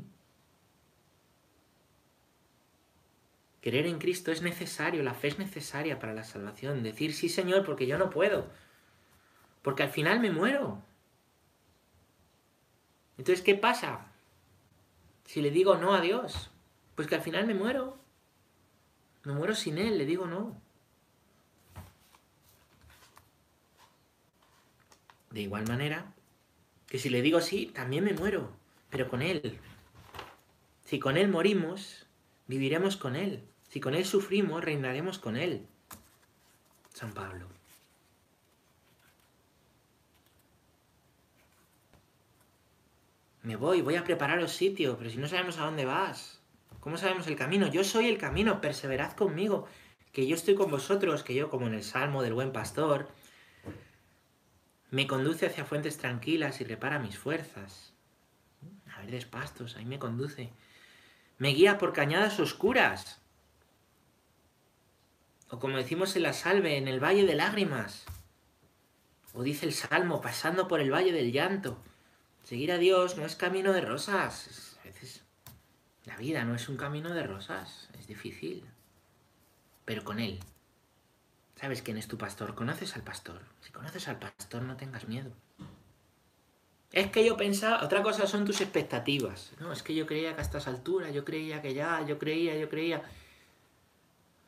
Querer 3.60 3.84
en 3.84 3.98
Cristo 3.98 4.32
es 4.32 4.40
necesario, 4.40 5.02
la 5.02 5.12
fe 5.12 5.28
es 5.28 5.38
necesaria 5.38 5.98
para 5.98 6.14
la 6.14 6.24
salvación. 6.24 6.82
Decir 6.82 7.12
sí, 7.12 7.28
Señor, 7.28 7.66
porque 7.66 7.86
yo 7.86 7.98
no 7.98 8.08
puedo. 8.08 8.48
Porque 9.60 9.82
al 9.82 9.90
final 9.90 10.18
me 10.20 10.30
muero. 10.30 10.82
Entonces, 13.18 13.44
¿qué 13.44 13.54
pasa? 13.54 14.06
Si 15.26 15.42
le 15.42 15.50
digo 15.50 15.76
no 15.76 15.92
a 15.92 16.00
Dios, 16.00 16.50
pues 16.94 17.06
que 17.06 17.16
al 17.16 17.20
final 17.20 17.46
me 17.46 17.52
muero. 17.52 17.98
Me 19.24 19.34
muero 19.34 19.54
sin 19.54 19.76
Él, 19.76 19.98
le 19.98 20.06
digo 20.06 20.26
no. 20.26 20.58
De 25.28 25.42
igual 25.42 25.68
manera, 25.68 26.14
que 26.90 26.98
si 26.98 27.08
le 27.08 27.22
digo 27.22 27.40
sí, 27.40 27.66
también 27.72 28.04
me 28.04 28.12
muero, 28.12 28.50
pero 28.90 29.08
con 29.08 29.22
Él. 29.22 29.58
Si 30.84 30.98
con 30.98 31.16
Él 31.16 31.28
morimos, 31.28 32.06
viviremos 32.48 32.96
con 32.96 33.14
Él. 33.14 33.44
Si 33.68 33.78
con 33.78 33.94
Él 33.94 34.04
sufrimos, 34.04 34.64
reinaremos 34.64 35.20
con 35.20 35.36
Él. 35.36 35.68
San 36.92 37.14
Pablo. 37.14 37.46
Me 43.44 43.54
voy, 43.54 43.82
voy 43.82 43.94
a 43.94 44.02
preparar 44.02 44.40
el 44.40 44.48
sitio, 44.48 44.98
pero 44.98 45.10
si 45.10 45.16
no 45.18 45.28
sabemos 45.28 45.58
a 45.58 45.66
dónde 45.66 45.84
vas, 45.84 46.40
¿cómo 46.80 46.98
sabemos 46.98 47.28
el 47.28 47.36
camino? 47.36 47.68
Yo 47.68 47.84
soy 47.84 48.08
el 48.08 48.18
camino, 48.18 48.60
perseverad 48.60 49.12
conmigo, 49.12 49.68
que 50.12 50.26
yo 50.26 50.34
estoy 50.34 50.56
con 50.56 50.72
vosotros, 50.72 51.22
que 51.22 51.36
yo, 51.36 51.50
como 51.50 51.68
en 51.68 51.74
el 51.74 51.84
Salmo 51.84 52.24
del 52.24 52.34
buen 52.34 52.50
pastor, 52.50 53.08
me 54.90 55.06
conduce 55.06 55.46
hacia 55.46 55.64
fuentes 55.64 55.98
tranquilas 55.98 56.60
y 56.60 56.64
repara 56.64 56.98
mis 56.98 57.16
fuerzas. 57.16 57.92
A 58.92 59.00
verdes 59.00 59.24
pastos, 59.24 59.76
ahí 59.76 59.84
me 59.84 59.98
conduce. 59.98 60.52
Me 61.38 61.50
guía 61.50 61.78
por 61.78 61.92
cañadas 61.92 62.40
oscuras. 62.40 63.20
O 65.48 65.58
como 65.58 65.76
decimos 65.76 66.14
en 66.16 66.22
la 66.22 66.32
salve, 66.32 66.76
en 66.76 66.88
el 66.88 67.02
valle 67.02 67.24
de 67.24 67.34
lágrimas. 67.34 68.04
O 69.32 69.42
dice 69.42 69.66
el 69.66 69.72
Salmo, 69.72 70.20
pasando 70.20 70.66
por 70.66 70.80
el 70.80 70.92
valle 70.92 71.12
del 71.12 71.32
llanto. 71.32 71.80
Seguir 72.42 72.72
a 72.72 72.78
Dios 72.78 73.16
no 73.16 73.24
es 73.24 73.36
camino 73.36 73.72
de 73.72 73.80
rosas. 73.80 74.76
A 74.80 74.84
veces 74.84 75.22
la 76.04 76.16
vida 76.16 76.44
no 76.44 76.56
es 76.56 76.68
un 76.68 76.76
camino 76.76 77.14
de 77.14 77.22
rosas. 77.22 77.88
Es 77.98 78.08
difícil. 78.08 78.64
Pero 79.84 80.02
con 80.02 80.18
Él. 80.18 80.40
¿Sabes 81.60 81.82
quién 81.82 81.98
es 81.98 82.08
tu 82.08 82.16
pastor? 82.16 82.54
Conoces 82.54 82.96
al 82.96 83.02
pastor. 83.02 83.42
Si 83.60 83.70
conoces 83.70 84.08
al 84.08 84.18
pastor, 84.18 84.62
no 84.62 84.76
tengas 84.76 85.06
miedo. 85.08 85.30
Es 86.92 87.10
que 87.10 87.24
yo 87.24 87.36
pensaba, 87.36 87.84
otra 87.84 88.02
cosa 88.02 88.26
son 88.26 88.44
tus 88.44 88.60
expectativas. 88.62 89.52
No, 89.60 89.72
es 89.72 89.82
que 89.82 89.94
yo 89.94 90.06
creía 90.06 90.34
que 90.34 90.40
a 90.40 90.42
estas 90.42 90.66
alturas, 90.66 91.12
yo 91.12 91.24
creía 91.24 91.60
que 91.60 91.74
ya, 91.74 92.04
yo 92.06 92.18
creía, 92.18 92.56
yo 92.56 92.68
creía. 92.68 93.02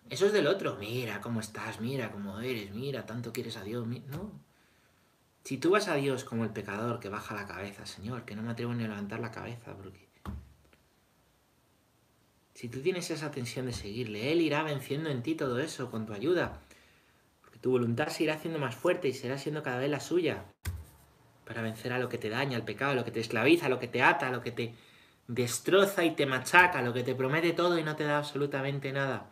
Eso 0.09 0.27
es 0.27 0.33
del 0.33 0.47
otro. 0.47 0.77
Mira 0.77 1.21
cómo 1.21 1.41
estás, 1.41 1.81
mira 1.81 2.11
cómo 2.11 2.41
eres, 2.41 2.73
mira, 2.73 3.05
tanto 3.05 3.33
quieres 3.33 3.57
a 3.59 3.63
Dios. 3.63 3.87
No, 3.87 4.33
si 5.45 5.59
tú 5.59 5.71
vas 5.71 5.89
a 5.89 5.97
Dios 5.97 6.25
como 6.25 6.45
el 6.45 6.51
pecador 6.51 7.01
que 7.01 7.09
baja 7.09 7.35
la 7.35 7.47
cabeza, 7.47 7.85
Señor, 7.85 8.25
que 8.25 8.37
no 8.37 8.43
me 8.43 8.53
atrevo 8.53 8.73
ni 8.75 8.85
a 8.85 8.89
levantar 8.89 9.21
la 9.21 9.33
cabeza, 9.33 9.75
porque... 9.77 10.09
Si 12.55 12.69
tú 12.69 12.81
tienes 12.81 13.11
esa 13.11 13.31
tensión 13.31 13.67
de 13.67 13.73
seguirle, 13.73 14.31
Él 14.31 14.41
irá 14.41 14.63
venciendo 14.63 15.11
en 15.11 15.23
ti 15.23 15.35
todo 15.35 15.59
eso 15.59 15.91
con 15.91 16.07
tu 16.07 16.13
ayuda. 16.13 16.61
Tu 17.63 17.71
voluntad 17.71 18.09
se 18.09 18.25
irá 18.25 18.35
haciendo 18.35 18.59
más 18.59 18.75
fuerte 18.75 19.09
y 19.09 19.15
será 19.15 19.39
siendo 19.39 19.63
cada 19.63 19.79
vez 19.79 19.91
la 19.91 20.01
suya. 20.01 20.45
Para 21.47 21.63
vencer 21.63 21.95
a 21.95 21.99
lo 21.99 22.11
que 22.11 22.19
te 22.19 22.29
daña, 22.29 22.59
al 22.59 22.65
pecado, 22.65 22.93
a 22.93 22.95
lo 22.95 23.05
que 23.05 23.11
te 23.11 23.21
esclaviza, 23.21 23.67
a 23.67 23.71
lo 23.71 23.79
que 23.79 23.89
te 23.89 24.03
ata, 24.03 24.29
a 24.29 24.31
lo 24.31 24.43
que 24.43 24.53
te 24.53 24.75
destroza 25.29 26.05
y 26.05 26.11
te 26.11 26.27
machaca, 26.27 26.81
a 26.81 26.83
lo 26.83 26.93
que 26.93 27.03
te 27.03 27.15
promete 27.15 27.55
todo 27.55 27.79
y 27.79 27.83
no 27.83 27.97
te 27.97 28.05
da 28.05 28.19
absolutamente 28.19 28.93
nada. 28.93 29.31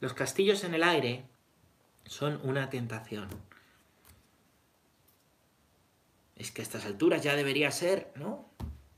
Los 0.00 0.14
castillos 0.14 0.64
en 0.64 0.74
el 0.74 0.82
aire 0.82 1.26
son 2.04 2.40
una 2.42 2.68
tentación 2.68 3.28
es 6.38 6.52
que 6.52 6.62
a 6.62 6.64
estas 6.64 6.86
alturas 6.86 7.22
ya 7.22 7.34
debería 7.34 7.70
ser, 7.70 8.12
¿no? 8.14 8.48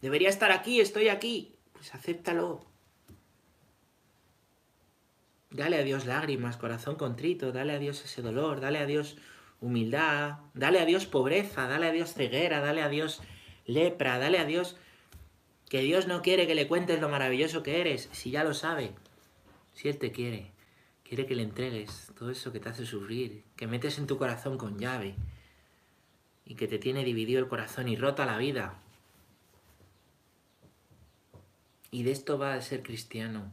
Debería 0.03 0.29
estar 0.29 0.53
aquí, 0.53 0.81
estoy 0.81 1.09
aquí. 1.09 1.57
Pues 1.73 1.95
acéptalo. 1.95 2.70
Dale 5.51 5.79
a 5.79 5.83
Dios 5.83 6.07
lágrimas, 6.07 6.57
corazón 6.57 6.95
contrito, 6.95 7.51
dale 7.51 7.73
a 7.73 7.79
Dios 7.79 8.05
ese 8.05 8.23
dolor, 8.23 8.61
dale 8.61 8.79
a 8.79 8.87
Dios 8.87 9.17
humildad, 9.61 10.39
dale 10.55 10.79
a 10.79 10.85
Dios 10.85 11.07
pobreza, 11.07 11.67
dale 11.67 11.89
a 11.89 11.93
Dios 11.93 12.15
ceguera, 12.15 12.61
dale 12.61 12.83
a 12.83 12.89
Dios 12.89 13.21
lepra, 13.67 14.19
dale 14.19 14.39
a 14.39 14.45
Dios 14.45 14.77
que 15.69 15.81
Dios 15.81 16.07
no 16.07 16.23
quiere 16.23 16.47
que 16.47 16.55
le 16.55 16.69
cuentes 16.69 17.01
lo 17.01 17.09
maravilloso 17.09 17.63
que 17.63 17.81
eres, 17.81 18.09
si 18.13 18.31
ya 18.31 18.45
lo 18.45 18.55
sabe. 18.55 18.93
Si 19.75 19.89
Él 19.89 19.99
te 19.99 20.13
quiere, 20.13 20.51
quiere 21.05 21.27
que 21.27 21.37
le 21.37 21.43
entregues 21.43 22.13
todo 22.19 22.31
eso 22.31 22.53
que 22.53 22.61
te 22.61 22.69
hace 22.69 22.87
sufrir, 22.87 23.45
que 23.57 23.67
metes 23.67 23.99
en 23.99 24.07
tu 24.07 24.19
corazón 24.19 24.59
con 24.59 24.79
llave, 24.79 25.15
y 26.45 26.57
que 26.57 26.67
te 26.67 26.79
tiene 26.79 27.05
dividido 27.05 27.39
el 27.39 27.49
corazón 27.49 27.89
y 27.89 27.97
rota 27.97 28.27
la 28.27 28.39
vida. 28.39 28.81
Y 31.93 32.03
de 32.03 32.11
esto 32.11 32.39
va 32.39 32.55
a 32.55 32.61
ser 32.61 32.83
cristiano. 32.83 33.53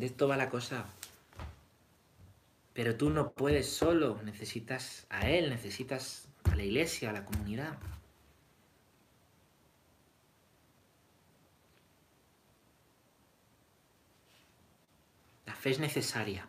De 0.00 0.06
esto 0.06 0.26
va 0.26 0.38
la 0.38 0.48
cosa. 0.48 0.86
Pero 2.72 2.96
tú 2.96 3.10
no 3.10 3.32
puedes 3.32 3.68
solo, 3.70 4.18
necesitas 4.24 5.06
a 5.10 5.28
Él, 5.28 5.50
necesitas 5.50 6.26
a 6.44 6.56
la 6.56 6.62
iglesia, 6.62 7.10
a 7.10 7.12
la 7.12 7.26
comunidad. 7.26 7.78
La 15.44 15.54
fe 15.54 15.68
es 15.68 15.78
necesaria. 15.80 16.48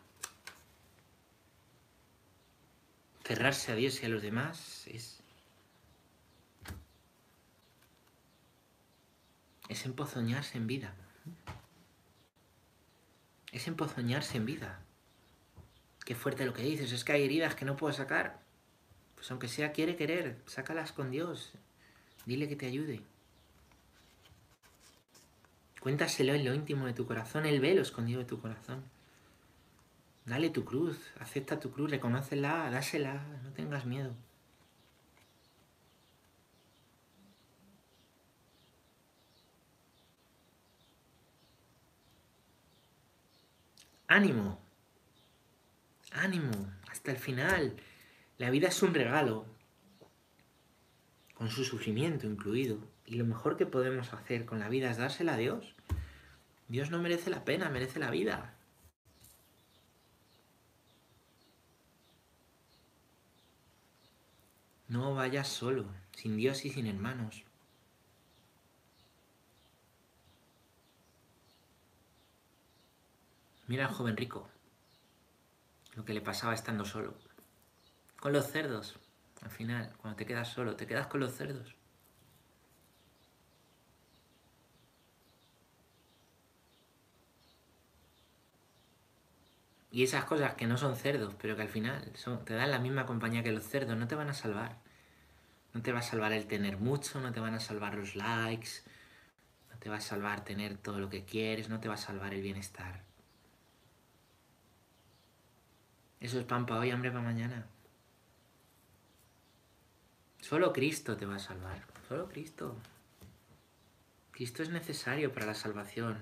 cerrarse 3.25 3.71
a 3.71 3.75
Dios 3.75 4.01
y 4.01 4.05
a 4.05 4.09
los 4.09 4.21
demás 4.21 4.87
es, 4.87 5.21
es 9.69 9.85
empozoñarse 9.85 10.57
en 10.57 10.67
vida. 10.67 10.95
Es 13.51 13.67
empozoñarse 13.67 14.37
en 14.37 14.45
vida. 14.45 14.79
Qué 16.05 16.15
fuerte 16.15 16.45
lo 16.45 16.53
que 16.53 16.63
dices, 16.63 16.91
es 16.91 17.03
que 17.03 17.13
hay 17.13 17.23
heridas 17.23 17.55
que 17.55 17.65
no 17.65 17.77
puedo 17.77 17.93
sacar. 17.93 18.39
Pues 19.15 19.29
aunque 19.29 19.47
sea 19.47 19.71
quiere 19.71 19.95
querer, 19.95 20.41
sácalas 20.45 20.91
con 20.91 21.11
Dios. 21.11 21.53
Dile 22.25 22.47
que 22.47 22.55
te 22.55 22.65
ayude. 22.65 23.01
Cuéntaselo 25.79 26.33
en 26.33 26.45
lo 26.45 26.53
íntimo 26.53 26.85
de 26.85 26.93
tu 26.93 27.05
corazón, 27.05 27.45
el 27.45 27.59
velo 27.59 27.81
escondido 27.81 28.19
de 28.19 28.25
tu 28.25 28.39
corazón. 28.39 28.83
Dale 30.25 30.49
tu 30.51 30.63
cruz, 30.63 30.97
acepta 31.19 31.59
tu 31.59 31.71
cruz, 31.71 31.89
reconócela, 31.89 32.69
dásela, 32.69 33.25
no 33.43 33.51
tengas 33.51 33.85
miedo. 33.85 34.15
Ánimo, 44.11 44.59
ánimo, 46.11 46.51
hasta 46.89 47.11
el 47.11 47.17
final. 47.17 47.77
La 48.37 48.49
vida 48.49 48.67
es 48.67 48.83
un 48.83 48.93
regalo, 48.93 49.45
con 51.33 51.49
su 51.49 51.63
sufrimiento 51.63 52.27
incluido. 52.27 52.77
Y 53.05 53.15
lo 53.15 53.23
mejor 53.23 53.55
que 53.55 53.65
podemos 53.65 54.11
hacer 54.11 54.45
con 54.45 54.59
la 54.59 54.67
vida 54.67 54.91
es 54.91 54.97
dársela 54.97 55.35
a 55.35 55.37
Dios. 55.37 55.75
Dios 56.67 56.91
no 56.91 57.01
merece 57.01 57.29
la 57.29 57.45
pena, 57.45 57.69
merece 57.69 57.99
la 57.99 58.11
vida. 58.11 58.53
No 64.89 65.15
vayas 65.15 65.47
solo, 65.47 65.85
sin 66.17 66.35
Dios 66.35 66.65
y 66.65 66.69
sin 66.69 66.85
hermanos. 66.85 67.45
Mira 73.71 73.85
al 73.85 73.93
joven 73.93 74.17
rico, 74.17 74.49
lo 75.95 76.03
que 76.03 76.13
le 76.13 76.19
pasaba 76.19 76.53
estando 76.53 76.83
solo. 76.83 77.13
Con 78.19 78.33
los 78.33 78.47
cerdos, 78.47 78.99
al 79.41 79.49
final, 79.49 79.93
cuando 79.95 80.17
te 80.17 80.25
quedas 80.25 80.49
solo, 80.49 80.75
te 80.75 80.85
quedas 80.85 81.07
con 81.07 81.21
los 81.21 81.31
cerdos. 81.31 81.73
Y 89.89 90.03
esas 90.03 90.25
cosas 90.25 90.55
que 90.55 90.67
no 90.67 90.75
son 90.75 90.97
cerdos, 90.97 91.33
pero 91.41 91.55
que 91.55 91.61
al 91.61 91.69
final 91.69 92.11
te 92.43 92.53
dan 92.53 92.71
la 92.71 92.79
misma 92.79 93.05
compañía 93.05 93.41
que 93.41 93.53
los 93.53 93.63
cerdos, 93.63 93.95
no 93.95 94.05
te 94.05 94.15
van 94.15 94.27
a 94.27 94.33
salvar. 94.33 94.79
No 95.73 95.81
te 95.81 95.93
va 95.93 95.99
a 95.99 96.01
salvar 96.01 96.33
el 96.33 96.45
tener 96.45 96.75
mucho, 96.75 97.21
no 97.21 97.31
te 97.31 97.39
van 97.39 97.53
a 97.53 97.61
salvar 97.61 97.95
los 97.95 98.17
likes, 98.17 98.81
te 99.79 99.89
va 99.89 99.95
a 99.95 100.01
salvar 100.01 100.43
tener 100.43 100.77
todo 100.77 100.99
lo 100.99 101.09
que 101.09 101.23
quieres, 101.23 101.69
no 101.69 101.79
te 101.79 101.87
va 101.87 101.93
a 101.93 101.97
salvar 101.97 102.33
el 102.33 102.41
bienestar. 102.41 103.10
Eso 106.21 106.39
es 106.39 106.45
pan 106.45 106.67
para 106.67 106.79
hoy, 106.79 106.91
hambre 106.91 107.09
para 107.09 107.23
mañana. 107.23 107.65
Solo 110.39 110.71
Cristo 110.71 111.17
te 111.17 111.25
va 111.25 111.35
a 111.35 111.39
salvar, 111.39 111.83
solo 112.07 112.29
Cristo. 112.29 112.75
Cristo 114.31 114.61
es 114.61 114.69
necesario 114.69 115.33
para 115.33 115.47
la 115.47 115.55
salvación. 115.55 116.19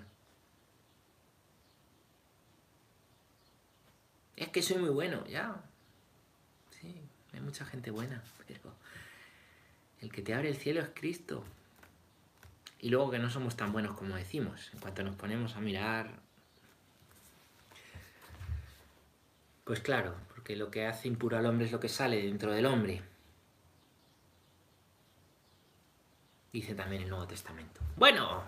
Es 4.37 4.47
que 4.47 4.61
soy 4.61 4.77
muy 4.77 4.89
bueno, 4.89 5.25
ya. 5.27 5.61
Sí, 6.79 6.95
hay 7.33 7.41
mucha 7.41 7.65
gente 7.65 7.91
buena, 7.91 8.23
pero 8.47 8.73
el 9.99 10.11
que 10.11 10.21
te 10.21 10.33
abre 10.33 10.47
el 10.47 10.55
cielo 10.55 10.79
es 10.79 10.89
Cristo. 10.93 11.43
Y 12.79 12.89
luego 12.89 13.11
que 13.11 13.19
no 13.19 13.29
somos 13.29 13.57
tan 13.57 13.73
buenos 13.73 13.97
como 13.97 14.15
decimos. 14.15 14.69
En 14.73 14.79
cuanto 14.79 15.03
nos 15.03 15.15
ponemos 15.15 15.57
a 15.57 15.59
mirar... 15.59 16.28
Pues 19.70 19.82
claro, 19.82 20.15
porque 20.34 20.55
lo 20.55 20.72
que 20.72 20.88
hace 20.88 21.07
impuro 21.07 21.38
al 21.38 21.45
hombre 21.45 21.67
es 21.67 21.72
lo 21.72 21.80
que 21.80 21.89
sale 21.89 22.24
dentro 22.24 22.51
del 22.51 22.65
hombre. 22.65 23.03
Dice 26.51 26.74
también 26.74 27.03
el 27.03 27.09
Nuevo 27.09 27.28
Testamento. 27.28 27.80
Bueno, 27.95 28.41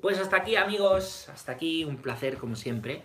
pues 0.00 0.20
hasta 0.20 0.36
aquí 0.36 0.54
amigos, 0.54 1.28
hasta 1.30 1.50
aquí 1.50 1.82
un 1.82 1.96
placer 1.96 2.38
como 2.38 2.54
siempre. 2.54 3.02